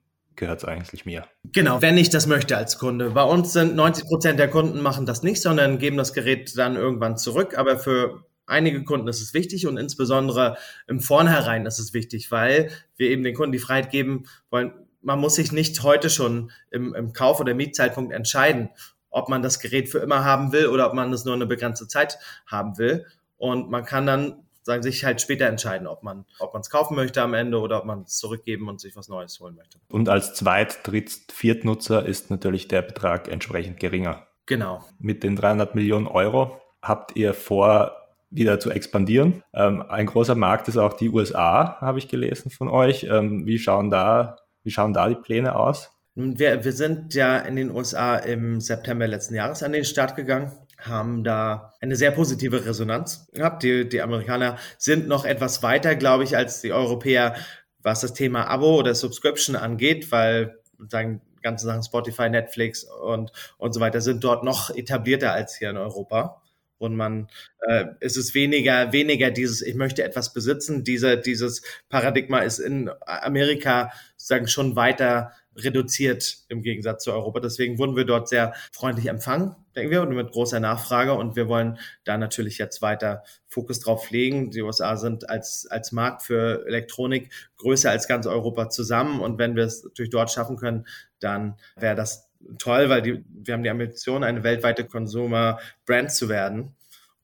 gehört 0.43 0.65
es 0.65 0.69
eigentlich 0.69 1.07
mir. 1.07 1.25
Genau, 1.53 1.83
wenn 1.83 1.97
ich 1.97 2.11
das 2.11 2.27
möchte 2.27 2.57
als 2.57 2.77
Kunde. 2.77 3.11
Bei 3.11 3.23
uns 3.23 3.53
sind 3.53 3.77
90 3.77 4.07
Prozent 4.07 4.41
der 4.41 4.51
Kunden 4.51 4.81
machen 4.81 5.07
das 5.07 5.23
nicht, 5.23 5.41
sondern 5.41 5.79
geben 5.79 5.97
das 5.97 6.13
Gerät 6.13 6.59
dann 6.59 6.75
irgendwann 6.75 7.17
zurück. 7.17 7.57
Aber 7.57 7.79
für 7.79 8.25
einige 8.47 8.83
Kunden 8.83 9.07
ist 9.07 9.23
es 9.23 9.35
wichtig 9.35 9.69
und 9.69 9.77
insbesondere 9.77 10.57
im 10.89 10.99
Vornherein 10.99 11.65
ist 11.65 11.79
es 11.79 11.95
wichtig, 11.95 12.33
weil 12.33 12.71
wir 12.97 13.11
eben 13.11 13.23
den 13.23 13.37
Kunden 13.37 13.53
die 13.53 13.61
Freiheit 13.61 13.93
geben 13.93 14.25
wollen. 14.51 14.73
Man 15.01 15.21
muss 15.21 15.37
sich 15.37 15.53
nicht 15.53 15.81
heute 15.85 16.11
schon 16.11 16.51
im, 16.73 16.93
im 16.93 17.13
Kauf- 17.13 17.39
oder 17.39 17.55
Mietzeitpunkt 17.55 18.13
entscheiden, 18.13 18.71
ob 19.11 19.29
man 19.29 19.43
das 19.43 19.61
Gerät 19.61 19.91
für 19.91 19.99
immer 19.99 20.25
haben 20.25 20.51
will 20.51 20.67
oder 20.67 20.89
ob 20.89 20.95
man 20.95 21.13
es 21.13 21.25
nur 21.25 21.35
eine 21.35 21.47
begrenzte 21.47 21.87
Zeit 21.87 22.19
haben 22.47 22.79
will. 22.79 23.07
Und 23.37 23.71
man 23.71 23.85
kann 23.85 24.07
dann 24.07 24.43
sagen, 24.63 24.83
sich 24.83 25.05
halt 25.05 25.21
später 25.21 25.47
entscheiden, 25.47 25.87
ob 25.87 26.03
man 26.03 26.25
ob 26.39 26.53
man 26.53 26.61
es 26.61 26.71
kaufen 26.71 26.95
möchte 26.95 27.23
am 27.23 27.35
Ende 27.35 27.59
oder 27.61 27.79
ob 27.79 27.85
man 27.85 28.03
es 28.03 28.17
zurückgeben 28.19 28.69
und 28.69 28.81
sich 28.81 28.97
was 28.97 29.09
Neues 29.09 29.41
holen 29.41 29.57
möchte. 29.57 29.79
Und 29.89 30.09
als 30.09 30.35
Zweit-, 30.35 30.87
Dritt-, 30.87 31.33
Viertnutzer 31.33 32.05
ist 32.05 32.31
natürlich 32.31 32.69
der 32.69 32.83
Betrag 32.83 33.29
entsprechend 33.29 33.81
geringer. 33.81 34.27
Genau. 34.47 34.85
Mit 34.99 35.23
den 35.23 35.37
300 35.37 35.75
Millionen 35.75 36.07
Euro 36.07 36.61
habt 36.81 37.17
ihr 37.17 37.35
vor, 37.35 37.97
wieder 38.31 38.59
zu 38.59 38.71
expandieren. 38.71 39.43
Ähm, 39.53 39.83
ein 39.83 40.07
großer 40.07 40.35
Markt 40.35 40.69
ist 40.69 40.77
auch 40.77 40.95
die 40.95 41.11
USA, 41.11 41.77
habe 41.81 41.99
ich 41.99 42.09
gelesen 42.09 42.51
von 42.51 42.69
euch. 42.69 43.05
Ähm, 43.05 43.47
wie 43.47 43.59
schauen 43.59 43.91
da, 43.91 44.37
wie 44.65 44.71
schauen 44.71 44.93
da 44.93 45.09
die 45.09 45.15
Pläne 45.15 45.55
aus? 45.55 45.92
Wir, 46.15 46.65
wir 46.65 46.73
sind 46.73 47.15
ja 47.15 47.39
in 47.39 47.57
den 47.57 47.71
USA 47.71 48.17
im 48.17 48.61
September 48.61 49.07
letzten 49.07 49.35
Jahres 49.35 49.63
an 49.63 49.73
den 49.73 49.85
Start 49.85 50.15
gegangen 50.15 50.53
haben 50.87 51.23
da 51.25 51.73
eine 51.81 51.97
sehr 51.97 52.11
positive 52.11 52.67
Resonanz 52.67 53.29
gehabt. 53.33 53.63
Die, 53.63 53.89
die 53.89 54.03
Amerikaner 54.03 54.59
sind 54.79 55.09
noch 55.09 55.25
etwas 55.25 55.63
weiter, 55.63 55.95
glaube 55.95 56.25
ich, 56.25 56.37
als 56.37 56.61
die 56.61 56.73
Europäer, 56.73 57.37
was 57.83 58.01
das 58.01 58.15
Thema 58.15 58.49
Abo 58.49 58.79
oder 58.79 58.95
Subscription 58.95 59.57
angeht, 59.57 60.11
weil 60.13 60.59
sagen 60.89 61.23
ganze 61.43 61.67
Sachen 61.67 61.83
Spotify, 61.83 62.29
Netflix 62.29 62.85
und 62.85 63.33
und 63.59 63.73
so 63.73 63.81
weiter 63.81 64.01
sind 64.01 64.23
dort 64.23 64.45
noch 64.45 64.71
etablierter 64.71 65.33
als 65.33 65.57
hier 65.57 65.71
in 65.71 65.77
Europa. 65.77 66.43
Und 66.79 66.97
man 66.97 67.29
äh, 67.69 67.87
ist 68.01 68.17
es 68.17 68.35
weniger 68.35 68.93
weniger 68.93 69.31
dieses 69.31 69.63
ich 69.63 69.75
möchte 69.75 70.03
etwas 70.05 70.33
besitzen. 70.33 70.85
Dieser 70.85 71.17
dieses 71.17 71.63
Paradigma 71.89 72.41
ist 72.41 72.59
in 72.59 72.91
Amerika 73.07 73.93
sozusagen 74.17 74.49
schon 74.49 74.77
weiter 74.77 75.33
reduziert 75.57 76.39
im 76.49 76.63
Gegensatz 76.63 77.05
zu 77.05 77.13
Europa. 77.13 77.41
Deswegen 77.41 77.79
wurden 77.79 77.97
wir 77.97 78.05
dort 78.05 78.29
sehr 78.29 78.55
freundlich 78.73 79.07
empfangen, 79.07 79.55
denken 79.77 79.91
wir, 79.91 80.03
und 80.03 80.15
mit 80.15 80.33
großer 80.33 80.61
Nachfrage. 80.61 81.15
Und 81.15 81.37
wir 81.37 81.49
wollen 81.49 81.79
da 82.05 82.17
natürlich 82.19 82.59
jetzt 82.59 82.83
weiter 82.83 83.23
Fokus 83.49 83.81
drauf 83.81 84.11
legen. 84.11 84.51
Die 84.51 84.63
USA 84.63 84.97
sind 84.97 85.29
als, 85.29 85.67
als 85.71 85.93
Markt 85.93 86.23
für 86.23 86.65
Elektronik 86.67 87.31
größer 87.59 87.91
als 87.91 88.09
ganz 88.09 88.27
Europa 88.27 88.71
zusammen. 88.71 89.21
Und 89.21 89.39
wenn 89.39 89.57
wir 89.57 89.65
es 89.65 89.85
natürlich 89.85 90.11
dort 90.11 90.31
schaffen 90.31 90.57
können, 90.57 90.87
dann 91.21 91.57
wäre 91.77 91.97
das 91.97 92.31
toll, 92.59 92.89
weil 92.89 93.03
die, 93.03 93.25
wir 93.29 93.55
haben 93.55 93.63
die 93.63 93.71
Ambition, 93.71 94.25
eine 94.25 94.43
weltweite 94.43 94.85
Consumer-Brand 94.85 96.13
zu 96.13 96.29
werden. 96.29 96.75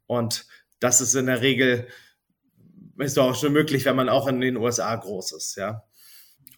Und 0.07 0.47
das 0.81 1.01
ist 1.01 1.15
in 1.15 1.27
der 1.27 1.43
Regel 1.43 1.87
ist 2.99 3.17
doch 3.17 3.31
auch 3.31 3.37
schon 3.37 3.53
möglich, 3.53 3.85
wenn 3.85 3.97
man 3.97 4.09
auch 4.09 4.27
in 4.27 4.41
den 4.41 4.57
USA 4.57 4.95
groß 4.95 5.33
ist, 5.33 5.57
ja. 5.57 5.85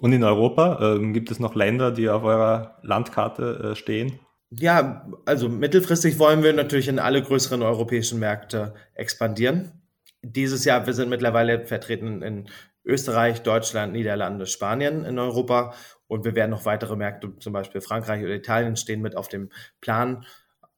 Und 0.01 0.13
in 0.13 0.25
Europa 0.25 0.79
ähm, 0.81 1.13
gibt 1.13 1.31
es 1.31 1.39
noch 1.39 1.55
Länder, 1.55 1.93
die 1.93 2.09
auf 2.09 2.25
eurer 2.25 2.79
Landkarte 2.83 3.73
äh, 3.73 3.77
stehen? 3.77 4.19
Ja, 4.51 5.07
also 5.27 5.49
mittelfristig 5.49 6.19
wollen 6.19 6.43
wir 6.43 6.53
natürlich 6.53 6.89
in 6.89 6.99
alle 6.99 7.23
größeren 7.23 7.63
europäischen 7.63 8.19
Märkte 8.19 8.75
expandieren. 8.95 9.73
Dieses 10.23 10.65
Jahr, 10.65 10.87
wir 10.87 10.93
sind 10.93 11.09
mittlerweile 11.09 11.67
vertreten 11.67 12.23
in 12.23 12.49
Österreich, 12.85 13.43
Deutschland, 13.43 13.93
Niederlande, 13.93 14.47
Spanien 14.47 15.05
in 15.05 15.19
Europa 15.19 15.75
und 16.09 16.25
wir 16.25 16.35
werden 16.35 16.51
noch 16.51 16.65
weitere 16.65 16.97
Märkte, 16.97 17.37
zum 17.39 17.53
Beispiel 17.53 17.81
Frankreich 17.81 18.25
oder 18.25 18.35
Italien, 18.35 18.77
stehen 18.77 19.03
mit 19.03 19.17
auf 19.17 19.29
dem 19.29 19.51
Plan. 19.81 20.25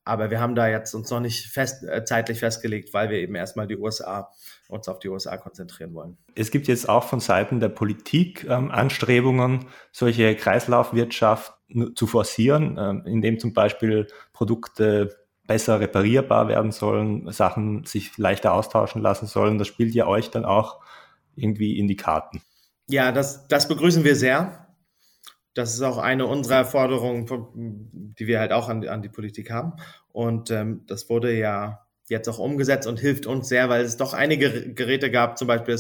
Aber 0.05 0.31
wir 0.31 0.41
haben 0.41 0.55
da 0.55 0.67
jetzt 0.69 0.95
uns 0.95 1.11
noch 1.11 1.21
nicht 1.21 1.47
fest, 1.47 1.85
äh, 1.85 2.05
zeitlich 2.05 2.41
festgelegt, 2.41 2.93
weil 2.93 3.11
wir 3.11 3.19
eben 3.19 3.35
erstmal 3.35 3.67
die 3.67 3.77
USA, 3.77 4.31
uns 4.69 4.89
auf 4.89 4.99
die 4.99 5.09
USA 5.09 5.37
konzentrieren 5.37 5.95
wollen. 5.95 6.19
Es 6.35 6.51
gibt 6.51 6.67
jetzt 6.67 6.89
auch 6.89 7.05
von 7.05 7.21
Seiten 7.21 7.61
der 7.61 7.69
Politik 7.69 8.45
ähm, 8.49 8.71
Anstrebungen, 8.71 9.67
solche 9.93 10.35
Kreislaufwirtschaft 10.35 11.55
zu 11.95 12.07
forcieren, 12.07 12.77
ähm, 12.79 13.03
indem 13.07 13.39
zum 13.39 13.53
Beispiel 13.53 14.07
Produkte 14.33 15.17
besser 15.47 15.81
reparierbar 15.81 16.49
werden 16.49 16.73
sollen, 16.73 17.31
Sachen 17.33 17.85
sich 17.85 18.17
leichter 18.19 18.53
austauschen 18.53 19.03
lassen 19.03 19.27
sollen. 19.27 19.59
Das 19.59 19.69
spielt 19.69 19.95
ja 19.95 20.07
euch 20.07 20.31
dann 20.31 20.45
auch 20.45 20.81
irgendwie 21.35 21.79
in 21.79 21.89
die 21.89 21.97
Karten. 21.97 22.43
Ja, 22.89 23.13
das, 23.13 23.47
das 23.49 23.69
begrüßen 23.69 24.05
wir 24.05 24.17
sehr. 24.17 24.62
Das 25.55 25.75
ist 25.75 25.83
auch 25.83 25.99
eine 25.99 26.27
unserer 26.27 26.65
Forderungen, 26.65 28.15
die 28.19 28.27
wir 28.27 28.41
halt 28.41 28.53
auch 28.53 28.69
an, 28.69 28.87
an 28.89 29.03
die 29.03 29.09
Politik 29.09 29.51
haben. 29.51 29.75
Und 30.09 30.51
ähm, 30.51 30.85
das 30.87 31.09
wurde 31.09 31.37
ja 31.37 31.87
jetzt 32.09 32.29
auch 32.29 32.39
umgesetzt 32.39 32.87
und 32.87 33.01
hilft 33.01 33.27
uns 33.27 33.49
sehr, 33.49 33.69
weil 33.69 33.85
es 33.85 33.97
doch 33.97 34.13
einige 34.13 34.73
Geräte 34.75 35.11
gab, 35.11 35.39
zum 35.39 35.49
Beispiel 35.49 35.79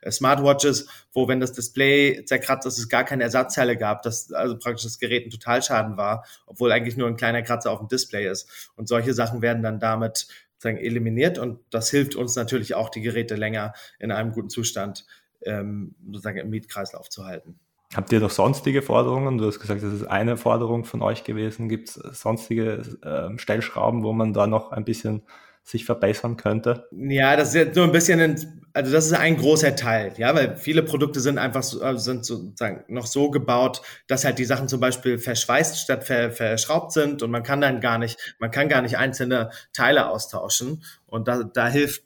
äh, 0.00 0.10
Smartwatches, 0.10 0.88
wo 1.12 1.28
wenn 1.28 1.40
das 1.40 1.52
Display 1.52 2.24
zerkratzt 2.24 2.66
ist, 2.66 2.78
es 2.78 2.88
gar 2.88 3.04
keine 3.04 3.24
Ersatzteile 3.24 3.76
gab, 3.76 4.02
dass 4.02 4.32
also 4.32 4.58
praktisch 4.58 4.84
das 4.84 4.98
Gerät 4.98 5.26
ein 5.26 5.30
Totalschaden 5.30 5.96
war, 5.96 6.26
obwohl 6.46 6.72
eigentlich 6.72 6.96
nur 6.96 7.08
ein 7.08 7.16
kleiner 7.16 7.42
Kratzer 7.42 7.70
auf 7.70 7.78
dem 7.78 7.88
Display 7.88 8.28
ist. 8.28 8.70
Und 8.76 8.88
solche 8.88 9.14
Sachen 9.14 9.42
werden 9.42 9.62
dann 9.62 9.80
damit 9.80 10.26
sozusagen 10.54 10.78
eliminiert 10.78 11.38
und 11.38 11.60
das 11.70 11.90
hilft 11.90 12.16
uns 12.16 12.36
natürlich 12.36 12.74
auch, 12.74 12.88
die 12.88 13.02
Geräte 13.02 13.34
länger 13.34 13.74
in 13.98 14.10
einem 14.10 14.32
guten 14.32 14.48
Zustand 14.48 15.04
ähm, 15.42 15.94
sozusagen 16.06 16.38
im 16.38 16.50
Mietkreislauf 16.50 17.10
zu 17.10 17.24
halten. 17.24 17.60
Habt 17.94 18.12
ihr 18.12 18.20
noch 18.20 18.30
sonstige 18.30 18.82
Forderungen? 18.82 19.38
Du 19.38 19.46
hast 19.46 19.60
gesagt, 19.60 19.82
das 19.82 19.92
ist 19.92 20.06
eine 20.06 20.36
Forderung 20.36 20.84
von 20.84 21.00
euch 21.00 21.22
gewesen. 21.22 21.68
Gibt 21.68 21.88
es 21.88 21.94
sonstige 21.94 22.82
äh, 23.02 23.38
Stellschrauben, 23.38 24.02
wo 24.02 24.12
man 24.12 24.32
da 24.32 24.46
noch 24.48 24.72
ein 24.72 24.84
bisschen 24.84 25.22
sich 25.64 25.86
verbessern 25.86 26.36
könnte? 26.36 26.86
Ja, 26.92 27.36
das 27.36 27.48
ist 27.48 27.54
jetzt 27.54 27.76
nur 27.76 27.86
ein 27.86 27.92
bisschen, 27.92 28.20
ein, 28.20 28.62
also 28.74 28.92
das 28.92 29.06
ist 29.06 29.14
ein 29.14 29.38
großer 29.38 29.74
Teil, 29.74 30.12
ja, 30.18 30.34
weil 30.34 30.56
viele 30.56 30.82
Produkte 30.82 31.20
sind 31.20 31.38
einfach 31.38 31.62
so, 31.62 31.82
äh, 31.82 31.96
sind 31.96 32.26
sozusagen 32.26 32.84
noch 32.88 33.06
so 33.06 33.30
gebaut, 33.30 33.80
dass 34.06 34.26
halt 34.26 34.38
die 34.38 34.44
Sachen 34.44 34.68
zum 34.68 34.80
Beispiel 34.80 35.18
verschweißt 35.18 35.78
statt 35.78 36.04
ver, 36.04 36.32
verschraubt 36.32 36.92
sind 36.92 37.22
und 37.22 37.30
man 37.30 37.42
kann 37.42 37.62
dann 37.62 37.80
gar 37.80 37.96
nicht, 37.96 38.36
man 38.38 38.50
kann 38.50 38.68
gar 38.68 38.82
nicht 38.82 38.98
einzelne 38.98 39.50
Teile 39.72 40.10
austauschen. 40.10 40.84
Und 41.06 41.28
da, 41.28 41.44
da 41.44 41.68
hilft, 41.68 42.02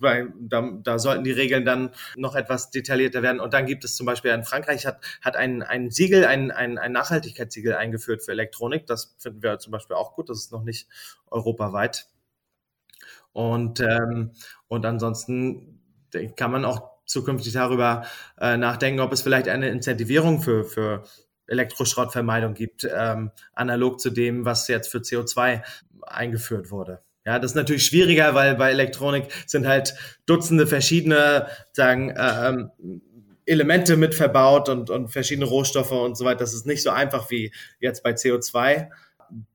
da, 0.00 0.70
da 0.82 0.98
sollten 0.98 1.24
die 1.24 1.32
Regeln 1.32 1.66
dann 1.66 1.90
noch 2.16 2.34
etwas 2.34 2.70
detaillierter 2.70 3.22
werden. 3.22 3.40
Und 3.40 3.52
dann 3.52 3.66
gibt 3.66 3.84
es 3.84 3.96
zum 3.96 4.06
Beispiel 4.06 4.30
in 4.30 4.44
Frankreich 4.44 4.86
hat, 4.86 5.00
hat 5.20 5.36
ein, 5.36 5.62
ein 5.62 5.90
Siegel, 5.90 6.24
ein, 6.24 6.50
ein, 6.50 6.78
ein 6.78 6.92
Nachhaltigkeitssiegel 6.92 7.74
eingeführt 7.74 8.22
für 8.22 8.30
Elektronik, 8.30 8.86
das 8.86 9.16
finden 9.18 9.42
wir 9.42 9.58
zum 9.58 9.72
Beispiel 9.72 9.96
auch 9.96 10.14
gut, 10.14 10.30
das 10.30 10.38
ist 10.38 10.52
noch 10.52 10.62
nicht 10.62 10.88
europaweit 11.30 12.06
und, 13.32 13.80
ähm, 13.80 14.32
und 14.68 14.86
ansonsten 14.86 15.80
kann 16.36 16.50
man 16.50 16.64
auch 16.64 16.90
zukünftig 17.06 17.52
darüber 17.52 18.04
äh, 18.40 18.56
nachdenken, 18.56 19.00
ob 19.00 19.12
es 19.12 19.22
vielleicht 19.22 19.48
eine 19.48 19.68
Incentivierung 19.68 20.40
für, 20.40 20.64
für 20.64 21.04
Elektroschrottvermeidung 21.46 22.54
gibt, 22.54 22.88
ähm, 22.92 23.30
analog 23.52 24.00
zu 24.00 24.10
dem, 24.10 24.44
was 24.44 24.68
jetzt 24.68 24.88
für 24.88 24.98
CO2 24.98 25.62
eingeführt 26.02 26.70
wurde. 26.70 27.02
Ja, 27.24 27.38
das 27.38 27.52
ist 27.52 27.56
natürlich 27.56 27.86
schwieriger, 27.86 28.34
weil 28.34 28.56
bei 28.56 28.70
Elektronik 28.70 29.26
sind 29.46 29.66
halt 29.66 29.94
Dutzende 30.26 30.66
verschiedene, 30.66 31.46
sagen, 31.72 32.14
ähm, 32.16 32.70
Elemente 33.46 33.96
mit 33.96 34.14
verbaut 34.14 34.68
und, 34.68 34.90
und 34.90 35.08
verschiedene 35.08 35.46
Rohstoffe 35.46 35.92
und 35.92 36.16
so 36.16 36.24
weiter. 36.24 36.40
Das 36.40 36.54
ist 36.54 36.66
nicht 36.66 36.82
so 36.82 36.90
einfach 36.90 37.30
wie 37.30 37.52
jetzt 37.80 38.02
bei 38.02 38.12
CO2. 38.12 38.88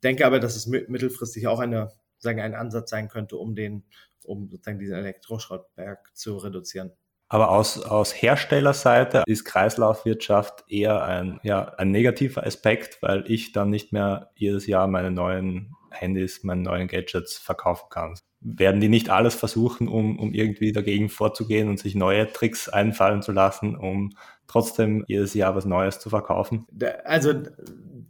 Denke 0.04 0.26
aber, 0.26 0.40
dass 0.40 0.56
es 0.56 0.68
mittelfristig 0.68 1.48
auch 1.48 1.60
eine 1.60 1.92
sagen, 2.20 2.42
ein 2.42 2.56
Ansatz 2.56 2.90
sein 2.90 3.10
könnte, 3.10 3.38
um 3.38 3.56
den, 3.56 3.84
um 4.24 4.50
sozusagen 4.50 4.80
diesen 4.80 4.96
Elektroschrottberg 4.96 6.16
zu 6.16 6.38
reduzieren. 6.38 6.92
Aber 7.30 7.50
aus, 7.52 7.84
aus 7.84 8.14
Herstellerseite 8.14 9.24
ist 9.26 9.44
Kreislaufwirtschaft 9.44 10.64
eher 10.70 11.04
ein, 11.04 11.40
ja, 11.44 11.74
ein 11.78 11.92
negativer 11.92 12.46
Aspekt, 12.46 13.02
weil 13.02 13.26
ich 13.28 13.52
dann 13.52 13.70
nicht 13.70 13.92
mehr 13.92 14.32
jedes 14.36 14.66
Jahr 14.66 14.88
meine 14.88 15.12
neuen 15.12 15.74
Handys, 15.92 16.44
meine 16.44 16.62
neuen 16.62 16.88
Gadgets 16.88 17.38
verkaufen 17.38 17.88
kann. 17.90 18.16
Werden 18.40 18.80
die 18.80 18.88
nicht 18.88 19.10
alles 19.10 19.36
versuchen, 19.36 19.88
um, 19.90 20.20
um 20.20 20.34
irgendwie 20.34 20.72
dagegen 20.72 21.10
vorzugehen 21.10 21.68
und 21.70 21.80
sich 21.80 21.96
neue 21.96 22.32
Tricks 22.32 22.70
einfallen 22.70 23.22
zu 23.22 23.34
lassen, 23.34 23.76
um 23.76 24.12
trotzdem 24.48 25.04
jedes 25.08 25.34
Jahr 25.34 25.56
was 25.56 25.66
Neues 25.66 26.00
zu 26.00 26.10
verkaufen? 26.10 26.66
Also 27.04 27.34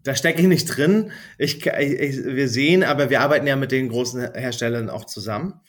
da 0.08 0.16
stecke 0.16 0.42
ich 0.42 0.48
nicht 0.48 0.66
drin. 0.66 1.12
Ich, 1.38 1.66
ich, 1.66 2.26
wir 2.26 2.48
sehen, 2.48 2.84
aber 2.84 3.10
wir 3.10 3.20
arbeiten 3.20 3.46
ja 3.46 3.58
mit 3.58 3.72
den 3.74 3.90
großen 3.90 4.34
Herstellern 4.34 4.90
auch 4.90 5.06
zusammen. 5.06 5.60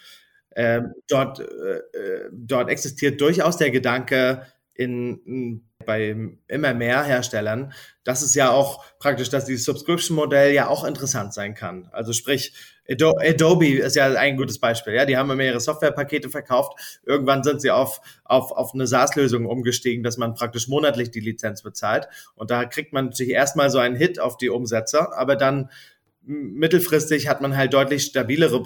Ähm, 0.54 0.92
dort, 1.08 1.40
äh, 1.40 2.28
dort 2.32 2.70
existiert 2.70 3.20
durchaus 3.20 3.56
der 3.56 3.70
Gedanke 3.70 4.46
in, 4.74 5.67
bei 5.88 6.14
immer 6.48 6.74
mehr 6.74 7.02
Herstellern, 7.02 7.72
dass 8.04 8.20
es 8.20 8.34
ja 8.34 8.50
auch 8.50 8.84
praktisch, 8.98 9.30
dass 9.30 9.46
dieses 9.46 9.64
Subscription-Modell 9.64 10.52
ja 10.52 10.68
auch 10.68 10.84
interessant 10.84 11.32
sein 11.32 11.54
kann. 11.54 11.88
Also 11.92 12.12
sprich, 12.12 12.52
Adobe 12.90 13.78
ist 13.78 13.96
ja 13.96 14.12
ein 14.12 14.36
gutes 14.36 14.58
Beispiel. 14.58 14.92
Ja, 14.92 15.06
die 15.06 15.16
haben 15.16 15.30
immer 15.30 15.44
ihre 15.44 15.60
Softwarepakete 15.60 16.28
verkauft. 16.28 17.00
Irgendwann 17.06 17.42
sind 17.42 17.62
sie 17.62 17.70
auf, 17.70 18.02
auf, 18.24 18.52
auf 18.52 18.74
eine 18.74 18.86
SaaS-Lösung 18.86 19.46
umgestiegen, 19.46 20.02
dass 20.02 20.18
man 20.18 20.34
praktisch 20.34 20.68
monatlich 20.68 21.10
die 21.10 21.20
Lizenz 21.20 21.62
bezahlt. 21.62 22.06
Und 22.34 22.50
da 22.50 22.66
kriegt 22.66 22.92
man 22.92 23.06
natürlich 23.06 23.32
erstmal 23.32 23.70
so 23.70 23.78
einen 23.78 23.96
Hit 23.96 24.20
auf 24.20 24.36
die 24.36 24.50
Umsätze, 24.50 25.16
aber 25.16 25.36
dann 25.36 25.70
mittelfristig 26.20 27.28
hat 27.28 27.40
man 27.40 27.56
halt 27.56 27.72
deutlich 27.72 28.02
stabilere 28.04 28.64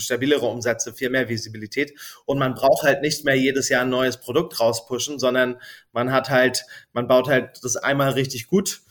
stabilere 0.00 0.46
Umsätze, 0.46 0.92
viel 0.92 1.10
mehr 1.10 1.28
Visibilität 1.28 1.92
und 2.26 2.38
man 2.38 2.54
braucht 2.54 2.82
halt 2.84 3.02
nicht 3.02 3.24
mehr 3.24 3.36
jedes 3.36 3.68
Jahr 3.68 3.82
ein 3.82 3.90
neues 3.90 4.18
Produkt 4.18 4.60
rauspushen, 4.60 5.18
sondern 5.18 5.60
man 5.92 6.12
hat 6.12 6.30
halt, 6.30 6.64
man 6.92 7.08
baut 7.08 7.28
halt 7.28 7.60
das 7.62 7.76
einmal 7.76 8.10
richtig 8.10 8.46
gut 8.46 8.82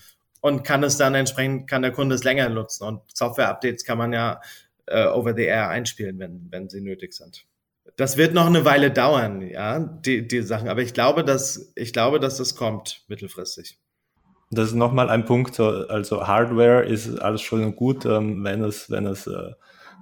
und 0.41 0.63
kann 0.63 0.83
es 0.83 0.97
dann 0.97 1.15
entsprechend, 1.15 1.69
kann 1.69 1.81
der 1.81 1.91
Kunde 1.91 2.15
es 2.15 2.23
länger 2.23 2.49
nutzen. 2.49 2.83
Und 2.83 3.01
Software-Updates 3.13 3.83
kann 3.83 3.97
man 3.97 4.13
ja 4.13 4.41
äh, 4.85 5.05
over 5.07 5.33
the 5.35 5.43
air 5.43 5.69
einspielen, 5.69 6.19
wenn, 6.19 6.47
wenn 6.49 6.69
sie 6.69 6.81
nötig 6.81 7.13
sind. 7.13 7.45
Das 7.95 8.17
wird 8.17 8.33
noch 8.33 8.45
eine 8.45 8.63
Weile 8.63 8.91
dauern, 8.91 9.41
ja, 9.41 9.79
die, 9.79 10.27
die 10.27 10.41
Sachen. 10.41 10.69
Aber 10.69 10.81
ich 10.81 10.93
glaube, 10.93 11.23
dass, 11.23 11.71
ich 11.75 11.93
glaube, 11.93 12.19
dass 12.19 12.37
das 12.37 12.55
kommt 12.55 13.03
mittelfristig. 13.07 13.79
Das 14.51 14.69
ist 14.69 14.75
nochmal 14.75 15.09
ein 15.09 15.25
Punkt, 15.25 15.59
also 15.59 16.25
Hardware 16.25 16.85
ist 16.85 17.19
alles 17.19 17.41
schon 17.41 17.75
gut, 17.75 18.05
ähm, 18.05 18.43
wenn 18.43 18.63
es, 18.63 18.89
wenn 18.89 19.05
es 19.05 19.27
äh, 19.27 19.51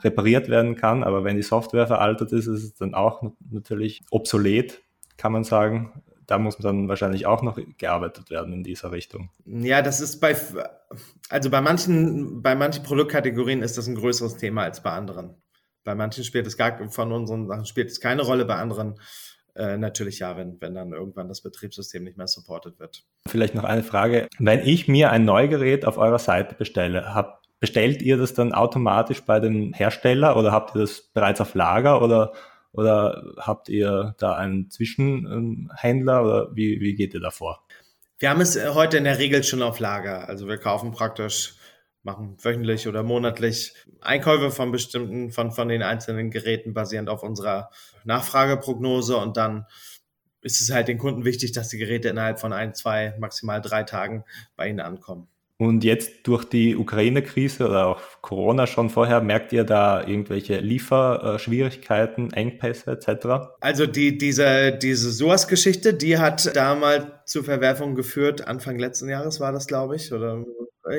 repariert 0.03 0.49
werden 0.49 0.75
kann, 0.75 1.03
aber 1.03 1.23
wenn 1.23 1.35
die 1.35 1.43
Software 1.43 1.87
veraltet 1.87 2.31
ist, 2.31 2.47
ist 2.47 2.63
es 2.63 2.75
dann 2.75 2.93
auch 2.93 3.23
natürlich 3.49 4.03
obsolet, 4.11 4.81
kann 5.17 5.31
man 5.31 5.43
sagen 5.43 6.03
da 6.27 6.37
muss 6.37 6.57
dann 6.57 6.87
wahrscheinlich 6.87 7.25
auch 7.25 7.41
noch 7.41 7.59
gearbeitet 7.77 8.29
werden 8.29 8.53
in 8.53 8.63
dieser 8.63 8.91
Richtung. 8.91 9.29
Ja, 9.45 9.81
das 9.81 10.01
ist 10.01 10.19
bei, 10.19 10.35
also 11.29 11.49
bei 11.49 11.61
manchen, 11.61 12.41
bei 12.41 12.55
manchen 12.55 12.83
Produktkategorien 12.83 13.61
ist 13.61 13.77
das 13.77 13.87
ein 13.87 13.95
größeres 13.95 14.37
Thema 14.37 14.63
als 14.63 14.81
bei 14.81 14.91
anderen. 14.91 15.35
Bei 15.83 15.95
manchen 15.95 16.23
spielt 16.23 16.47
es 16.47 16.57
gar, 16.57 16.89
von 16.89 17.11
unseren 17.11 17.47
Sachen 17.47 17.65
spielt 17.65 17.89
es 17.89 17.99
keine 17.99 18.23
Rolle, 18.23 18.45
bei 18.45 18.55
anderen 18.55 18.99
äh, 19.55 19.77
natürlich 19.77 20.19
ja, 20.19 20.35
wenn, 20.35 20.59
wenn 20.59 20.73
dann 20.73 20.91
irgendwann 20.91 21.27
das 21.27 21.41
Betriebssystem 21.41 22.03
nicht 22.03 22.17
mehr 22.17 22.27
supported 22.27 22.79
wird. 22.79 23.05
Vielleicht 23.27 23.55
noch 23.55 23.63
eine 23.63 23.83
Frage. 23.83 24.27
Wenn 24.39 24.61
ich 24.61 24.87
mir 24.87 25.11
ein 25.11 25.25
Neugerät 25.25 25.85
auf 25.85 25.97
eurer 25.97 26.19
Seite 26.19 26.55
bestelle, 26.55 27.13
hab, 27.13 27.43
bestellt 27.59 28.01
ihr 28.01 28.17
das 28.17 28.33
dann 28.33 28.53
automatisch 28.53 29.21
bei 29.21 29.39
dem 29.39 29.73
Hersteller 29.73 30.37
oder 30.37 30.51
habt 30.51 30.75
ihr 30.75 30.81
das 30.81 31.01
bereits 31.13 31.41
auf 31.41 31.53
Lager 31.55 32.01
oder 32.01 32.33
oder 32.75 33.23
habt 33.37 33.69
ihr 33.69 34.15
da 34.17 34.35
einen 34.35 34.69
Zwischenhändler 34.69 36.23
oder 36.23 36.55
wie, 36.55 36.81
wie 36.81 36.93
geht 36.93 37.13
ihr 37.13 37.21
da 37.21 37.31
vor? 37.31 37.65
Wir 38.19 38.29
haben 38.29 38.41
es 38.41 38.57
äh, 38.57 38.69
heute 38.73 38.97
in 38.97 39.05
der 39.05 39.17
Regel 39.17 39.43
schon 39.43 39.61
auf 39.61 39.79
Lager. 39.79 40.27
Also 40.27 40.47
wir 40.47 40.57
kaufen 40.57 40.91
praktisch, 40.91 41.55
machen 42.03 42.37
wöchentlich 42.41 42.87
oder 42.87 43.01
monatlich 43.01 43.73
Einkäufe 44.01 44.51
von 44.51 44.71
bestimmten, 44.71 45.31
von, 45.31 45.51
von 45.51 45.69
den 45.69 45.83
einzelnen 45.83 46.31
Geräten 46.31 46.73
basierend 46.73 47.09
auf 47.09 47.23
unserer 47.23 47.69
Nachfrageprognose 48.03 49.17
und 49.17 49.37
dann 49.37 49.65
ist 50.41 50.61
es 50.61 50.71
halt 50.71 50.87
den 50.87 50.99
Kunden 50.99 51.25
wichtig, 51.25 51.53
dass 51.53 51.69
die 51.69 51.77
Geräte 51.77 52.09
innerhalb 52.09 52.39
von 52.39 52.53
ein, 52.53 52.75
zwei, 52.75 53.15
maximal 53.19 53.61
drei 53.61 53.83
Tagen 53.83 54.23
bei 54.55 54.69
ihnen 54.69 54.81
ankommen. 54.81 55.27
Und 55.57 55.85
jetzt 55.85 56.27
durch 56.27 56.43
die 56.43 56.75
Ukraine-Krise 56.75 57.69
oder 57.69 57.87
auch 57.87 58.01
Corona 58.21 58.67
schon 58.67 58.89
vorher, 58.89 59.21
merkt 59.21 59.53
ihr 59.53 59.63
da 59.63 60.05
irgendwelche 60.05 60.59
Lieferschwierigkeiten, 60.59 62.33
Engpässe 62.33 62.91
etc.? 62.91 63.55
Also 63.61 63.85
die, 63.85 64.17
diese, 64.17 64.73
diese 64.73 65.11
SOAS-Geschichte, 65.11 65.93
die 65.93 66.17
hat 66.17 66.53
damals 66.57 67.05
zu 67.25 67.41
Verwerfungen 67.41 67.95
geführt. 67.95 68.45
Anfang 68.45 68.77
letzten 68.77 69.07
Jahres 69.07 69.39
war 69.39 69.53
das, 69.53 69.67
glaube 69.67 69.95
ich. 69.95 70.11
Oder 70.11 70.43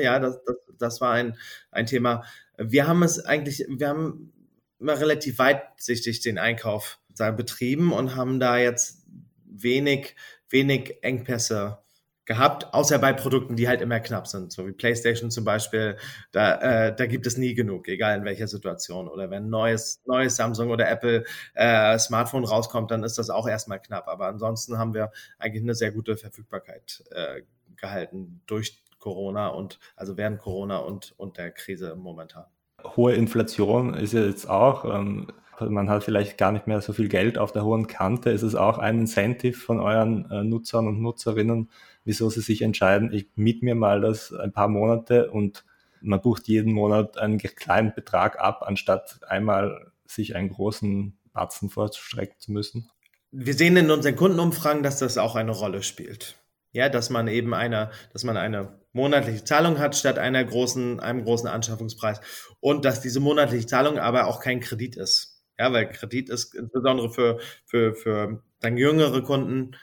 ja, 0.01 0.17
das, 0.17 0.39
das, 0.43 0.55
das 0.79 1.01
war 1.01 1.11
ein, 1.11 1.37
ein 1.69 1.85
Thema. 1.85 2.23
Wir 2.57 2.87
haben 2.87 3.03
es 3.03 3.23
eigentlich, 3.23 3.63
wir 3.69 3.89
haben 3.89 4.33
immer 4.79 4.99
relativ 4.99 5.37
weitsichtig 5.37 6.21
den 6.21 6.39
Einkauf 6.39 6.99
betrieben 7.35 7.93
und 7.93 8.15
haben 8.15 8.39
da 8.39 8.57
jetzt 8.57 9.05
wenig, 9.45 10.15
wenig 10.49 10.95
Engpässe 11.01 11.79
gehabt, 12.27 12.73
außer 12.73 12.99
bei 12.99 13.13
Produkten, 13.13 13.55
die 13.55 13.67
halt 13.67 13.81
immer 13.81 13.99
knapp 14.01 14.27
sind, 14.27 14.51
so 14.51 14.67
wie 14.67 14.73
PlayStation 14.73 15.31
zum 15.31 15.45
Beispiel. 15.45 15.97
Da, 16.31 16.87
äh, 16.87 16.95
da 16.95 17.05
gibt 17.07 17.25
es 17.25 17.37
nie 17.37 17.55
genug, 17.55 17.87
egal 17.87 18.17
in 18.17 18.25
welcher 18.25 18.47
Situation. 18.47 19.07
Oder 19.07 19.31
wenn 19.31 19.49
neues, 19.49 20.03
neues 20.05 20.35
Samsung 20.35 20.69
oder 20.69 20.89
Apple 20.89 21.23
äh, 21.55 21.97
Smartphone 21.97 22.43
rauskommt, 22.43 22.91
dann 22.91 23.03
ist 23.03 23.17
das 23.17 23.29
auch 23.29 23.47
erstmal 23.47 23.81
knapp. 23.81 24.09
Aber 24.09 24.27
ansonsten 24.27 24.77
haben 24.77 24.93
wir 24.93 25.11
eigentlich 25.39 25.63
eine 25.63 25.73
sehr 25.73 25.91
gute 25.91 26.17
Verfügbarkeit 26.17 27.03
äh, 27.11 27.43
gehalten 27.77 28.41
durch 28.45 28.83
Corona 28.99 29.47
und 29.47 29.79
also 29.95 30.17
während 30.17 30.39
Corona 30.39 30.79
und, 30.79 31.13
und 31.17 31.37
der 31.37 31.51
Krise 31.51 31.95
momentan. 31.95 32.45
Hohe 32.83 33.13
Inflation 33.13 33.93
ist 33.93 34.13
ja 34.13 34.21
jetzt 34.21 34.49
auch. 34.49 34.83
Ähm 34.83 35.27
man 35.59 35.89
hat 35.89 36.03
vielleicht 36.03 36.37
gar 36.37 36.51
nicht 36.51 36.67
mehr 36.67 36.81
so 36.81 36.93
viel 36.93 37.07
Geld 37.07 37.37
auf 37.37 37.51
der 37.51 37.63
hohen 37.63 37.87
Kante. 37.87 38.29
Ist 38.29 38.43
es 38.43 38.55
auch 38.55 38.77
ein 38.77 38.99
Incentive 38.99 39.57
von 39.57 39.79
euren 39.79 40.29
äh, 40.29 40.43
Nutzern 40.43 40.87
und 40.87 41.01
Nutzerinnen, 41.01 41.69
wieso 42.03 42.29
sie 42.29 42.41
sich 42.41 42.61
entscheiden, 42.61 43.11
ich 43.11 43.27
miete 43.35 43.65
mir 43.65 43.75
mal 43.75 44.01
das 44.01 44.33
ein 44.33 44.51
paar 44.51 44.67
Monate 44.67 45.31
und 45.31 45.65
man 46.01 46.21
bucht 46.21 46.47
jeden 46.47 46.73
Monat 46.73 47.17
einen 47.17 47.39
kleinen 47.39 47.93
Betrag 47.93 48.39
ab, 48.39 48.63
anstatt 48.65 49.19
einmal 49.27 49.91
sich 50.05 50.35
einen 50.35 50.49
großen 50.49 51.17
Batzen 51.33 51.69
vorzustrecken 51.69 52.35
zu 52.39 52.51
müssen? 52.51 52.89
Wir 53.31 53.53
sehen 53.53 53.75
in 53.77 53.91
unseren 53.91 54.15
Kundenumfragen, 54.15 54.83
dass 54.83 54.99
das 54.99 55.17
auch 55.17 55.35
eine 55.35 55.51
Rolle 55.51 55.83
spielt. 55.83 56.35
Ja, 56.71 56.89
dass 56.89 57.09
man 57.09 57.27
eben 57.27 57.53
eine, 57.53 57.91
dass 58.13 58.23
man 58.23 58.37
eine 58.37 58.79
monatliche 58.93 59.43
Zahlung 59.43 59.79
hat 59.79 59.95
statt 59.95 60.19
einer 60.19 60.43
großen, 60.43 60.99
einem 60.99 61.23
großen 61.23 61.47
Anschaffungspreis 61.47 62.21
und 62.59 62.85
dass 62.85 63.01
diese 63.01 63.19
monatliche 63.19 63.65
Zahlung 63.65 63.97
aber 63.97 64.27
auch 64.27 64.39
kein 64.39 64.59
Kredit 64.59 64.95
ist. 64.95 65.36
Ja, 65.59 65.73
weil 65.73 65.89
Kredit 65.89 66.29
ist 66.29 66.53
insbesondere 66.55 67.11
für, 67.11 67.39
für, 67.65 67.95
für 67.95 68.43
dann 68.59 68.77
jüngere 68.77 69.21
Kunden 69.23 69.75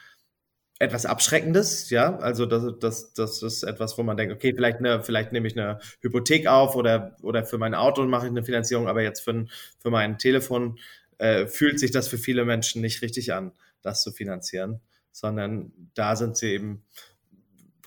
etwas 0.79 1.05
Abschreckendes, 1.05 1.89
ja. 1.89 2.17
Also 2.17 2.45
das, 2.45 2.79
das, 2.79 3.13
das 3.13 3.41
ist 3.43 3.63
etwas, 3.63 3.97
wo 3.97 4.03
man 4.03 4.17
denkt, 4.17 4.33
okay, 4.35 4.53
vielleicht, 4.53 4.79
eine, 4.79 5.03
vielleicht 5.03 5.31
nehme 5.31 5.47
ich 5.47 5.57
eine 5.57 5.79
Hypothek 6.01 6.47
auf 6.47 6.75
oder, 6.75 7.15
oder 7.21 7.45
für 7.45 7.57
mein 7.57 7.73
Auto 7.75 8.03
mache 8.05 8.25
ich 8.25 8.31
eine 8.31 8.43
Finanzierung, 8.43 8.87
aber 8.87 9.01
jetzt 9.01 9.21
für, 9.21 9.45
für 9.79 9.89
mein 9.89 10.17
Telefon 10.17 10.79
äh, 11.17 11.47
fühlt 11.47 11.79
sich 11.79 11.91
das 11.91 12.07
für 12.09 12.17
viele 12.17 12.43
Menschen 12.45 12.81
nicht 12.81 13.01
richtig 13.01 13.33
an, 13.33 13.53
das 13.81 14.03
zu 14.03 14.11
finanzieren, 14.11 14.81
sondern 15.11 15.71
da 15.93 16.15
sind 16.17 16.35
sie 16.37 16.51
eben 16.53 16.83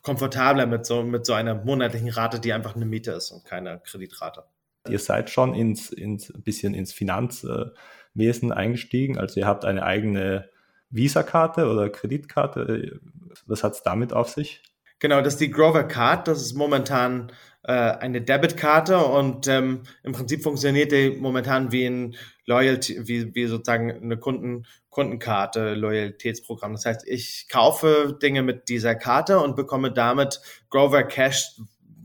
komfortabler 0.03 0.67
mit 0.67 0.87
so, 0.87 1.03
mit 1.03 1.27
so 1.27 1.35
einer 1.35 1.55
monatlichen 1.55 2.09
Rate, 2.09 2.41
die 2.41 2.55
einfach 2.55 2.75
eine 2.75 2.87
Miete 2.87 3.13
ist 3.13 3.31
und 3.31 3.45
keine 3.45 3.81
Kreditrate. 3.81 4.45
Ihr 4.91 4.99
seid 4.99 5.31
schon 5.31 5.55
ins, 5.55 5.91
ins 5.91 6.31
ein 6.31 6.43
bisschen 6.43 6.75
ins 6.75 6.93
Finanzwesen 6.93 8.53
eingestiegen, 8.53 9.19
also 9.19 9.41
ihr 9.41 9.47
habt 9.47 9.65
eine 9.65 9.83
eigene 9.83 10.49
Visa-Karte 10.91 11.69
oder 11.69 11.91
Kreditkarte. 11.91 13.01
Was 13.47 13.63
hat 13.63 13.75
es 13.75 13.83
damit 13.83 14.13
auf 14.13 14.31
sich? 14.31 14.63
Genau, 15.01 15.21
das 15.21 15.35
ist 15.35 15.41
die 15.41 15.51
Grover 15.51 15.85
Card. 15.85 16.27
Das 16.27 16.43
ist 16.43 16.55
momentan 16.55 17.31
äh, 17.63 17.73
eine 17.73 18.21
Debitkarte 18.21 18.99
und 18.99 19.47
ähm, 19.47 19.83
im 20.03 20.13
Prinzip 20.13 20.43
funktioniert 20.43 20.91
die 20.91 21.11
momentan 21.11 21.71
wie 21.71 21.87
ein 21.87 22.17
Loyalty, 22.47 23.07
wie, 23.07 23.35
wie 23.35 23.47
sozusagen 23.47 23.93
eine 23.93 24.17
Kunden, 24.17 24.67
Kundenkarte, 24.91 25.75
Loyalitätsprogramm. 25.75 26.73
Das 26.73 26.87
heißt, 26.87 27.07
ich 27.07 27.47
kaufe 27.49 28.19
Dinge 28.21 28.43
mit 28.43 28.69
dieser 28.69 28.97
Karte 28.97 29.39
und 29.39 29.55
bekomme 29.55 29.93
damit 29.93 30.41
Grover 30.71 31.05
Cash, 31.05 31.61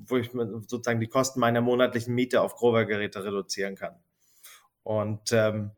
wo 0.06 0.18
ich 0.18 0.32
sozusagen 0.32 1.00
die 1.00 1.08
Kosten 1.08 1.40
meiner 1.40 1.62
monatlichen 1.62 2.14
Miete 2.14 2.42
auf 2.42 2.56
Grover-Geräte 2.56 3.24
reduzieren 3.24 3.76
kann. 3.76 3.96
Und 4.84 5.32
ähm, 5.32 5.72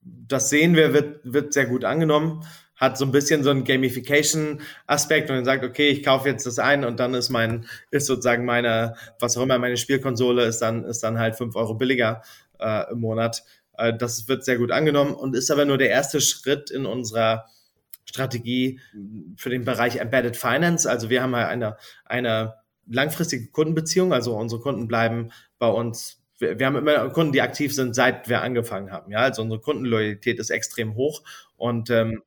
das 0.00 0.50
sehen 0.50 0.74
wir, 0.74 0.92
wird, 0.92 1.20
wird 1.24 1.52
sehr 1.52 1.66
gut 1.66 1.84
angenommen, 1.84 2.44
hat 2.76 2.96
so 2.96 3.04
ein 3.04 3.12
bisschen 3.12 3.42
so 3.42 3.50
einen 3.50 3.64
Gamification-Aspekt 3.64 5.30
und 5.30 5.36
man 5.36 5.44
sagt, 5.44 5.64
okay, 5.64 5.88
ich 5.88 6.04
kaufe 6.04 6.28
jetzt 6.28 6.46
das 6.46 6.58
ein 6.58 6.84
und 6.84 7.00
dann 7.00 7.14
ist 7.14 7.28
mein, 7.28 7.66
ist 7.90 8.06
sozusagen 8.06 8.44
meine, 8.44 8.94
was 9.18 9.36
auch 9.36 9.42
immer 9.42 9.58
meine 9.58 9.76
Spielkonsole 9.76 10.44
ist 10.44 10.60
dann, 10.60 10.84
ist 10.84 11.02
dann 11.02 11.18
halt 11.18 11.36
fünf 11.36 11.56
Euro 11.56 11.74
billiger 11.74 12.22
äh, 12.60 12.90
im 12.92 13.00
Monat. 13.00 13.42
Äh, 13.76 13.96
das 13.96 14.28
wird 14.28 14.44
sehr 14.44 14.58
gut 14.58 14.70
angenommen 14.70 15.14
und 15.14 15.34
ist 15.34 15.50
aber 15.50 15.64
nur 15.64 15.78
der 15.78 15.90
erste 15.90 16.20
Schritt 16.20 16.70
in 16.70 16.86
unserer 16.86 17.46
Strategie 18.04 18.80
für 19.36 19.50
den 19.50 19.64
Bereich 19.64 19.96
Embedded 19.96 20.36
Finance. 20.36 20.88
Also 20.88 21.10
wir 21.10 21.22
haben 21.22 21.32
ja 21.32 21.48
eine, 21.48 21.76
eine 22.06 22.54
langfristige 22.90 23.48
Kundenbeziehung, 23.50 24.12
also 24.12 24.36
unsere 24.36 24.60
Kunden 24.60 24.88
bleiben 24.88 25.30
bei 25.58 25.68
uns 25.68 26.18
wir, 26.38 26.58
wir 26.58 26.66
haben 26.66 26.76
immer 26.76 27.10
Kunden, 27.10 27.32
die 27.32 27.42
aktiv 27.42 27.74
sind, 27.74 27.94
seit 27.94 28.28
wir 28.28 28.42
angefangen 28.42 28.92
haben. 28.92 29.10
Ja, 29.12 29.18
also 29.20 29.42
unsere 29.42 29.60
Kundenloyalität 29.60 30.38
ist 30.38 30.50
extrem 30.50 30.94
hoch 30.94 31.22
und 31.56 31.90
ähm, 31.90 32.22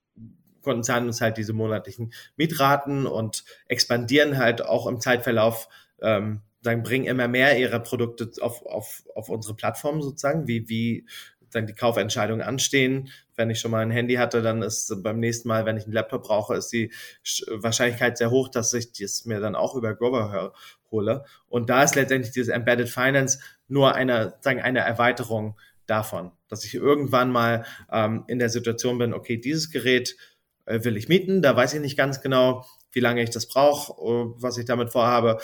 Kunden 0.62 0.84
zahlen 0.84 1.08
uns 1.08 1.21
halt 1.21 1.38
diese 1.38 1.54
monatlichen 1.54 2.13
Mietraten 2.36 3.08
und 3.08 3.43
expandieren 3.67 4.38
halt 4.38 4.63
auch 4.63 4.86
im 4.86 5.00
Zeitverlauf, 5.00 5.67
ähm, 6.02 6.41
sagen, 6.62 6.84
bringen 6.84 7.06
immer 7.06 7.28
mehr 7.28 7.58
ihrer 7.58 7.80
Produkte 7.80 8.30
auf, 8.41 8.63
auf, 8.65 9.04
auf 9.15 9.30
unsere 9.30 9.56
Plattform 9.56 10.02
sozusagen, 10.02 10.47
wie, 10.47 10.69
wie 10.69 11.08
dann 11.52 11.68
die 11.68 11.74
Kaufentscheidungen 11.74 12.42
anstehen. 12.42 13.10
Wenn 13.36 13.50
ich 13.50 13.60
schon 13.60 13.72
mal 13.72 13.82
ein 13.82 13.92
Handy 13.92 14.16
hatte, 14.16 14.42
dann 14.42 14.62
ist 14.62 14.94
beim 15.04 15.20
nächsten 15.20 15.48
Mal, 15.48 15.66
wenn 15.66 15.78
ich 15.78 15.84
einen 15.84 15.94
Laptop 15.94 16.24
brauche, 16.24 16.56
ist 16.56 16.70
die 16.70 16.92
Wahrscheinlichkeit 17.48 18.18
sehr 18.18 18.32
hoch, 18.32 18.50
dass 18.50 18.74
ich 18.74 18.92
das 18.94 19.26
mir 19.26 19.40
dann 19.40 19.56
auch 19.56 19.76
über 19.76 19.96
Grover 19.96 20.54
hole. 20.92 21.26
Und 21.48 21.70
da 21.70 21.84
ist 21.84 21.96
letztendlich 21.96 22.34
dieses 22.34 22.50
Embedded 22.50 22.90
Finance 22.90 23.40
nur 23.68 23.96
eine, 23.96 24.36
sagen, 24.42 24.62
eine 24.62 24.80
Erweiterung 24.80 25.58
davon, 25.86 26.32
dass 26.48 26.66
ich 26.66 26.74
irgendwann 26.74 27.32
mal 27.32 27.66
ähm, 27.92 28.24
in 28.28 28.40
der 28.40 28.50
Situation 28.50 28.98
bin, 28.98 29.14
okay, 29.14 29.38
dieses 29.38 29.72
Gerät 29.72 30.16
äh, 30.66 30.84
will 30.84 30.98
ich 30.98 31.10
mieten, 31.10 31.42
da 31.42 31.56
weiß 31.56 31.74
ich 31.74 31.82
nicht 31.82 31.98
ganz 31.98 32.22
genau, 32.22 32.66
wie 32.92 33.00
lange 33.00 33.24
ich 33.24 33.30
das 33.30 33.48
brauche, 33.48 33.94
äh, 34.02 34.34
was 34.38 34.58
ich 34.58 34.66
damit 34.66 34.92
vorhabe 34.92 35.40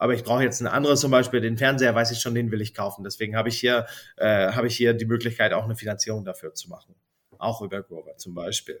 aber 0.00 0.14
ich 0.14 0.24
brauche 0.24 0.42
jetzt 0.42 0.62
ein 0.62 0.66
anderes, 0.66 1.00
zum 1.00 1.10
Beispiel 1.10 1.42
den 1.42 1.58
Fernseher, 1.58 1.94
weiß 1.94 2.10
ich 2.10 2.20
schon, 2.20 2.34
den 2.34 2.50
will 2.50 2.62
ich 2.62 2.72
kaufen. 2.72 3.04
Deswegen 3.04 3.36
habe 3.36 3.50
ich 3.50 3.60
hier, 3.60 3.86
äh, 4.16 4.50
habe 4.52 4.66
ich 4.66 4.74
hier 4.74 4.94
die 4.94 5.04
Möglichkeit, 5.04 5.52
auch 5.52 5.64
eine 5.64 5.76
Finanzierung 5.76 6.24
dafür 6.24 6.54
zu 6.54 6.70
machen. 6.70 6.94
Auch 7.38 7.60
über 7.60 7.82
Grover 7.82 8.16
zum 8.16 8.34
Beispiel. 8.34 8.80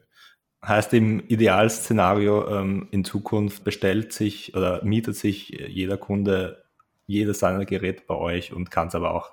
Heißt 0.64 0.94
im 0.94 1.20
Idealszenario 1.28 2.48
ähm, 2.48 2.88
in 2.90 3.04
Zukunft 3.04 3.64
bestellt 3.64 4.14
sich 4.14 4.56
oder 4.56 4.82
mietet 4.82 5.14
sich 5.14 5.50
jeder 5.50 5.98
Kunde 5.98 6.64
jedes 7.06 7.40
seiner 7.40 7.66
Geräte 7.66 8.02
bei 8.06 8.14
euch 8.14 8.54
und 8.54 8.70
kann 8.70 8.88
es 8.88 8.94
aber 8.94 9.14
auch 9.14 9.32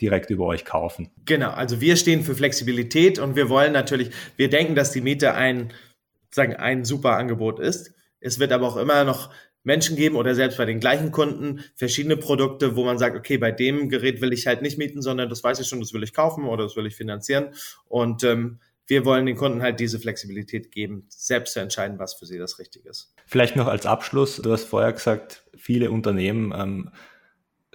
direkt 0.00 0.30
über 0.30 0.46
euch 0.46 0.64
kaufen. 0.64 1.10
Genau, 1.26 1.50
also 1.50 1.82
wir 1.82 1.96
stehen 1.96 2.22
für 2.22 2.34
Flexibilität 2.34 3.18
und 3.18 3.36
wir 3.36 3.50
wollen 3.50 3.74
natürlich, 3.74 4.10
wir 4.36 4.48
denken, 4.48 4.74
dass 4.74 4.90
die 4.90 5.02
Miete 5.02 5.34
ein, 5.34 5.70
sagen, 6.30 6.56
ein 6.56 6.86
super 6.86 7.16
Angebot 7.16 7.60
ist. 7.60 7.92
Es 8.20 8.38
wird 8.38 8.52
aber 8.52 8.66
auch 8.66 8.76
immer 8.78 9.04
noch 9.04 9.30
Menschen 9.66 9.96
geben 9.96 10.14
oder 10.14 10.34
selbst 10.36 10.58
bei 10.58 10.64
den 10.64 10.78
gleichen 10.78 11.10
Kunden 11.10 11.64
verschiedene 11.74 12.16
Produkte, 12.16 12.76
wo 12.76 12.84
man 12.84 12.98
sagt, 12.98 13.16
okay, 13.16 13.36
bei 13.36 13.50
dem 13.50 13.88
Gerät 13.88 14.20
will 14.20 14.32
ich 14.32 14.46
halt 14.46 14.62
nicht 14.62 14.78
mieten, 14.78 15.02
sondern 15.02 15.28
das 15.28 15.42
weiß 15.42 15.58
ich 15.58 15.66
schon, 15.66 15.80
das 15.80 15.92
will 15.92 16.04
ich 16.04 16.14
kaufen 16.14 16.44
oder 16.44 16.62
das 16.64 16.76
will 16.76 16.86
ich 16.86 16.94
finanzieren. 16.94 17.48
Und 17.88 18.22
ähm, 18.22 18.60
wir 18.86 19.04
wollen 19.04 19.26
den 19.26 19.36
Kunden 19.36 19.62
halt 19.62 19.80
diese 19.80 19.98
Flexibilität 19.98 20.70
geben, 20.70 21.06
selbst 21.08 21.54
zu 21.54 21.60
entscheiden, 21.60 21.98
was 21.98 22.14
für 22.14 22.26
sie 22.26 22.38
das 22.38 22.60
Richtige 22.60 22.88
ist. 22.88 23.12
Vielleicht 23.26 23.56
noch 23.56 23.66
als 23.66 23.86
Abschluss, 23.86 24.36
du 24.36 24.52
hast 24.52 24.64
vorher 24.64 24.92
gesagt, 24.92 25.44
viele 25.56 25.90
Unternehmen 25.90 26.54
ähm, 26.56 26.90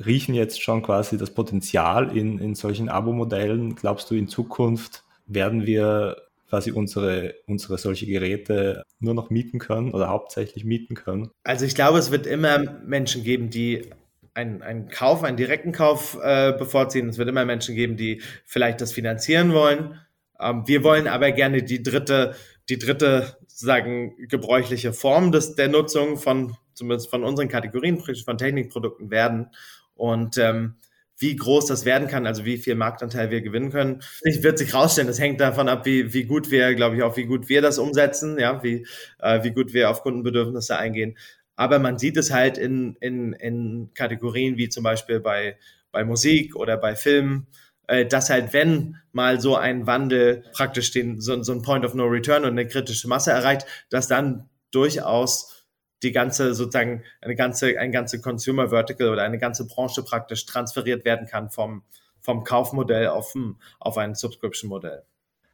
riechen 0.03 0.33
jetzt 0.33 0.61
schon 0.61 0.83
quasi 0.83 1.17
das 1.17 1.33
Potenzial 1.33 2.15
in, 2.15 2.39
in 2.39 2.55
solchen 2.55 2.87
Abo-Modellen. 2.87 3.75
Glaubst 3.75 4.09
du, 4.09 4.15
in 4.15 4.29
Zukunft 4.29 5.03
werden 5.25 5.65
wir 5.65 6.15
quasi 6.51 6.73
unsere, 6.73 7.35
unsere 7.47 7.77
solche 7.77 8.05
Geräte 8.05 8.83
nur 8.99 9.13
noch 9.13 9.29
mieten 9.29 9.57
können 9.57 9.93
oder 9.93 10.09
hauptsächlich 10.09 10.65
mieten 10.65 10.95
können? 10.95 11.31
Also 11.45 11.65
ich 11.65 11.75
glaube, 11.75 11.97
es 11.97 12.11
wird 12.11 12.27
immer 12.27 12.59
Menschen 12.85 13.23
geben, 13.23 13.49
die 13.49 13.89
einen, 14.33 14.61
einen 14.61 14.89
Kauf, 14.89 15.23
einen 15.23 15.37
direkten 15.37 15.71
Kauf 15.71 16.19
äh, 16.21 16.51
bevorziehen. 16.51 17.07
Es 17.07 17.17
wird 17.17 17.29
immer 17.29 17.45
Menschen 17.45 17.73
geben, 17.75 17.95
die 17.95 18.21
vielleicht 18.45 18.81
das 18.81 18.91
finanzieren 18.91 19.53
wollen. 19.53 19.97
Ähm, 20.41 20.63
wir 20.67 20.83
wollen 20.83 21.07
aber 21.07 21.31
gerne 21.31 21.63
die 21.63 21.83
dritte, 21.83 22.35
die 22.67 22.77
dritte, 22.77 23.37
sagen, 23.47 24.13
gebräuchliche 24.27 24.91
Form 24.91 25.31
des, 25.31 25.55
der 25.55 25.69
Nutzung 25.69 26.17
von, 26.17 26.57
zumindest 26.73 27.09
von 27.09 27.23
unseren 27.23 27.47
Kategorien, 27.47 27.97
von 27.97 28.37
Technikprodukten 28.37 29.09
werden. 29.09 29.51
Und 29.95 30.37
ähm, 30.37 30.75
wie 31.21 31.35
groß 31.35 31.67
das 31.67 31.85
werden 31.85 32.07
kann, 32.07 32.25
also 32.25 32.45
wie 32.45 32.57
viel 32.57 32.75
Marktanteil 32.75 33.29
wir 33.29 33.41
gewinnen 33.41 33.71
können, 33.71 34.01
ich 34.23 34.41
wird 34.43 34.57
sich 34.57 34.73
rausstellen. 34.73 35.07
Das 35.07 35.19
hängt 35.19 35.39
davon 35.39 35.69
ab, 35.69 35.85
wie, 35.85 36.13
wie 36.13 36.23
gut 36.23 36.49
wir, 36.49 36.73
glaube 36.73 36.95
ich, 36.95 37.03
auch 37.03 37.15
wie 37.15 37.25
gut 37.25 37.47
wir 37.47 37.61
das 37.61 37.77
umsetzen, 37.77 38.39
ja, 38.39 38.61
wie, 38.63 38.87
äh, 39.19 39.43
wie 39.43 39.51
gut 39.51 39.73
wir 39.73 39.89
auf 39.89 40.01
Kundenbedürfnisse 40.01 40.77
eingehen. 40.77 41.17
Aber 41.55 41.77
man 41.77 41.99
sieht 41.99 42.17
es 42.17 42.31
halt 42.31 42.57
in, 42.57 42.95
in, 42.99 43.33
in 43.33 43.91
Kategorien 43.93 44.57
wie 44.57 44.69
zum 44.69 44.83
Beispiel 44.83 45.19
bei, 45.19 45.57
bei 45.91 46.03
Musik 46.03 46.55
oder 46.55 46.75
bei 46.75 46.95
Filmen, 46.95 47.45
äh, 47.87 48.05
dass 48.05 48.31
halt, 48.31 48.51
wenn 48.53 48.97
mal 49.11 49.39
so 49.39 49.55
ein 49.55 49.85
Wandel 49.85 50.43
praktisch 50.53 50.91
den, 50.91 51.21
so, 51.21 51.43
so 51.43 51.51
ein 51.51 51.61
Point 51.61 51.85
of 51.85 51.93
No 51.93 52.05
Return 52.05 52.43
und 52.43 52.51
eine 52.51 52.67
kritische 52.67 53.07
Masse 53.07 53.31
erreicht, 53.31 53.67
dass 53.91 54.07
dann 54.07 54.49
durchaus 54.71 55.60
die 56.03 56.11
ganze 56.11 56.53
sozusagen 56.53 57.03
eine 57.21 57.35
ganze 57.35 57.77
ein 57.77 57.91
ganze 57.91 58.21
Consumer 58.21 58.69
Vertical 58.69 59.09
oder 59.09 59.23
eine 59.23 59.39
ganze 59.39 59.67
Branche 59.67 60.03
praktisch 60.03 60.45
transferiert 60.45 61.05
werden 61.05 61.27
kann 61.27 61.49
vom 61.49 61.83
vom 62.19 62.43
Kaufmodell 62.43 63.07
auf 63.07 63.33
auf 63.79 63.97
ein 63.97 64.15
Subscription 64.15 64.69
Modell. 64.69 65.03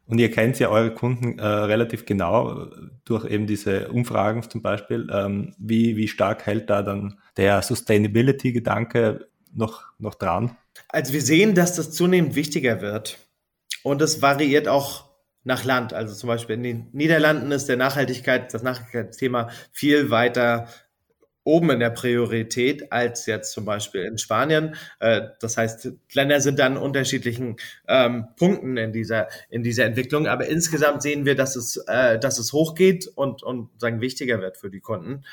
Und 0.08 0.20
ihr 0.20 0.32
kennt 0.32 0.58
ja 0.58 0.70
eure 0.70 0.94
Kunden 0.94 1.38
äh, 1.38 1.46
relativ 1.46 2.06
genau 2.06 2.68
durch 3.04 3.26
eben 3.26 3.46
diese 3.46 3.90
Umfragen 3.90 4.42
zum 4.50 4.62
Beispiel. 4.62 5.10
Ähm, 5.12 5.54
wie, 5.58 5.98
wie 5.98 6.08
stark 6.08 6.46
hält 6.46 6.70
da 6.70 6.82
dann 6.82 7.20
der 7.36 7.62
Sustainability-Gedanke 7.62 9.28
noch, 9.54 9.84
noch 10.00 10.16
dran? 10.16 10.56
Also 10.88 11.12
wir 11.12 11.22
sehen, 11.22 11.56
dass 11.56 11.76
das 11.76 11.92
zunehmend 11.92 12.36
wichtiger 12.36 12.80
wird. 12.80 13.18
Und 13.84 14.02
es 14.02 14.22
variiert 14.22 14.70
auch 14.70 15.07
nach 15.48 15.64
Land. 15.64 15.94
Also 15.94 16.14
zum 16.14 16.28
Beispiel 16.28 16.58
in 16.58 16.64
den 16.64 16.88
Niederlanden 16.92 17.52
ist 17.52 17.70
der 17.70 17.78
Nachhaltigkeit, 17.78 18.54
das 18.54 18.64
Nachhaltigkeitsthema 18.64 19.50
viel 19.72 20.12
weiter 20.12 20.68
oben 21.46 21.70
in 21.70 21.80
der 21.80 21.92
Priorität 21.92 22.92
als 22.92 23.26
jetzt 23.26 23.54
zum 23.54 23.64
Beispiel 23.64 24.04
in 24.04 24.18
Spanien. 24.18 24.76
Äh, 25.00 25.22
das 25.40 25.56
heißt, 25.56 25.90
Länder 26.12 26.42
sind 26.42 26.60
dann 26.60 26.76
unterschiedlichen 26.76 27.56
ähm, 27.88 28.28
Punkten 28.36 28.76
in 28.76 28.92
dieser 28.92 29.30
in 29.50 29.64
dieser 29.64 29.86
Entwicklung. 29.86 30.28
Aber 30.28 30.48
insgesamt 30.48 31.02
sehen 31.02 31.26
wir, 31.26 31.36
dass 31.36 31.56
es 31.56 31.78
äh, 31.88 32.20
dass 32.20 32.40
es 32.40 32.52
hochgeht 32.52 33.08
und 33.16 33.42
und 33.42 33.70
sagen 33.80 34.02
wichtiger 34.02 34.42
wird 34.42 34.58
für 34.58 34.70
die 34.70 34.82
Kunden. 34.82 35.24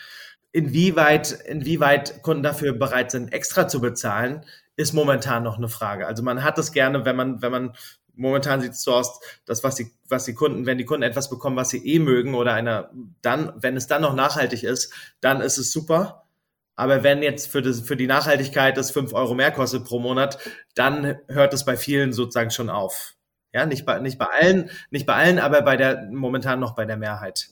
Inwieweit 0.53 1.33
inwieweit 1.33 2.23
Kunden 2.23 2.45
dafür 2.45 2.73
bereit 2.73 3.11
sind, 3.11 3.33
extra 3.33 3.67
zu 3.67 3.81
bezahlen, 3.81 4.45
ist 4.77 4.93
momentan 4.93 5.43
noch 5.43 5.59
eine 5.59 5.69
Frage. 5.69 6.07
Also 6.07 6.23
man 6.23 6.45
hat 6.45 6.57
es 6.59 6.71
gerne, 6.71 7.05
wenn 7.05 7.17
man 7.17 7.43
wenn 7.43 7.51
man 7.51 7.73
momentan 8.17 8.61
sieht 8.61 8.73
es 8.73 8.83
so 8.83 8.95
aus, 8.95 9.21
dass 9.45 9.65
was 9.65 9.77
die, 9.77 9.91
was 10.09 10.25
die 10.25 10.35
Kunden, 10.35 10.67
wenn 10.67 10.79
die 10.79 10.85
Kunden 10.85 11.03
etwas 11.03 11.31
bekommen, 11.31 11.57
was 11.57 11.71
sie 11.71 11.87
eh 11.87 11.99
mögen 11.99 12.35
oder 12.35 12.55
einer, 12.55 12.91
dann, 13.23 13.53
wenn 13.57 13.77
es 13.77 13.87
dann 13.87 14.03
noch 14.03 14.15
nachhaltig 14.15 14.63
ist, 14.63 14.93
dann 15.21 15.41
ist 15.41 15.59
es 15.59 15.73
super. 15.73 16.27
Aber 16.77 17.03
wenn 17.03 17.23
jetzt 17.23 17.49
für, 17.49 17.63
das, 17.63 17.81
für 17.81 17.97
die 17.97 18.07
Nachhaltigkeit 18.07 18.77
das 18.77 18.91
fünf 18.91 19.13
Euro 19.13 19.35
mehr 19.35 19.53
kostet 19.53 19.85
pro 19.85 20.01
Monat, 20.01 20.39
dann 20.75 21.17
hört 21.29 21.55
es 21.55 21.65
bei 21.65 21.77
vielen 21.77 22.13
sozusagen 22.13 22.51
schon 22.51 22.69
auf. 22.71 23.15
Ja, 23.53 23.67
nicht 23.67 23.87
bei, 23.87 24.01
nicht 24.01 24.19
bei 24.19 24.27
allen, 24.27 24.71
nicht 24.91 25.07
bei 25.07 25.15
allen, 25.15 25.39
aber 25.39 25.63
bei 25.63 25.77
der, 25.77 26.09
momentan 26.11 26.59
noch 26.59 26.75
bei 26.75 26.85
der 26.85 26.97
Mehrheit. 26.97 27.51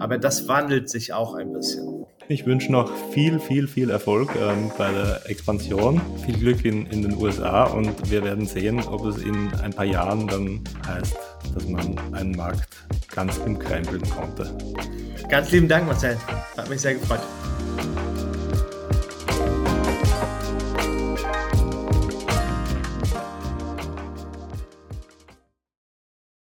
Aber 0.00 0.16
das 0.16 0.48
wandelt 0.48 0.88
sich 0.88 1.12
auch 1.12 1.34
ein 1.34 1.52
bisschen. 1.52 2.06
Ich 2.28 2.46
wünsche 2.46 2.72
noch 2.72 2.90
viel, 3.12 3.38
viel, 3.38 3.68
viel 3.68 3.90
Erfolg 3.90 4.30
ähm, 4.40 4.70
bei 4.78 4.90
der 4.90 5.28
Expansion. 5.28 6.00
Viel 6.24 6.38
Glück 6.38 6.64
in, 6.64 6.86
in 6.86 7.02
den 7.02 7.16
USA 7.18 7.64
und 7.64 8.10
wir 8.10 8.24
werden 8.24 8.46
sehen, 8.46 8.80
ob 8.80 9.04
es 9.04 9.18
in 9.18 9.52
ein 9.62 9.72
paar 9.72 9.84
Jahren 9.84 10.26
dann 10.26 10.64
heißt, 10.86 11.16
dass 11.54 11.68
man 11.68 11.96
einen 12.12 12.32
Markt 12.32 12.68
ganz 13.14 13.36
umkrempeln 13.38 14.02
konnte. 14.08 14.56
Ganz 15.28 15.52
lieben 15.52 15.68
Dank, 15.68 15.86
Marcel. 15.86 16.16
Hat 16.56 16.70
mich 16.70 16.80
sehr 16.80 16.94
gefreut. 16.94 17.20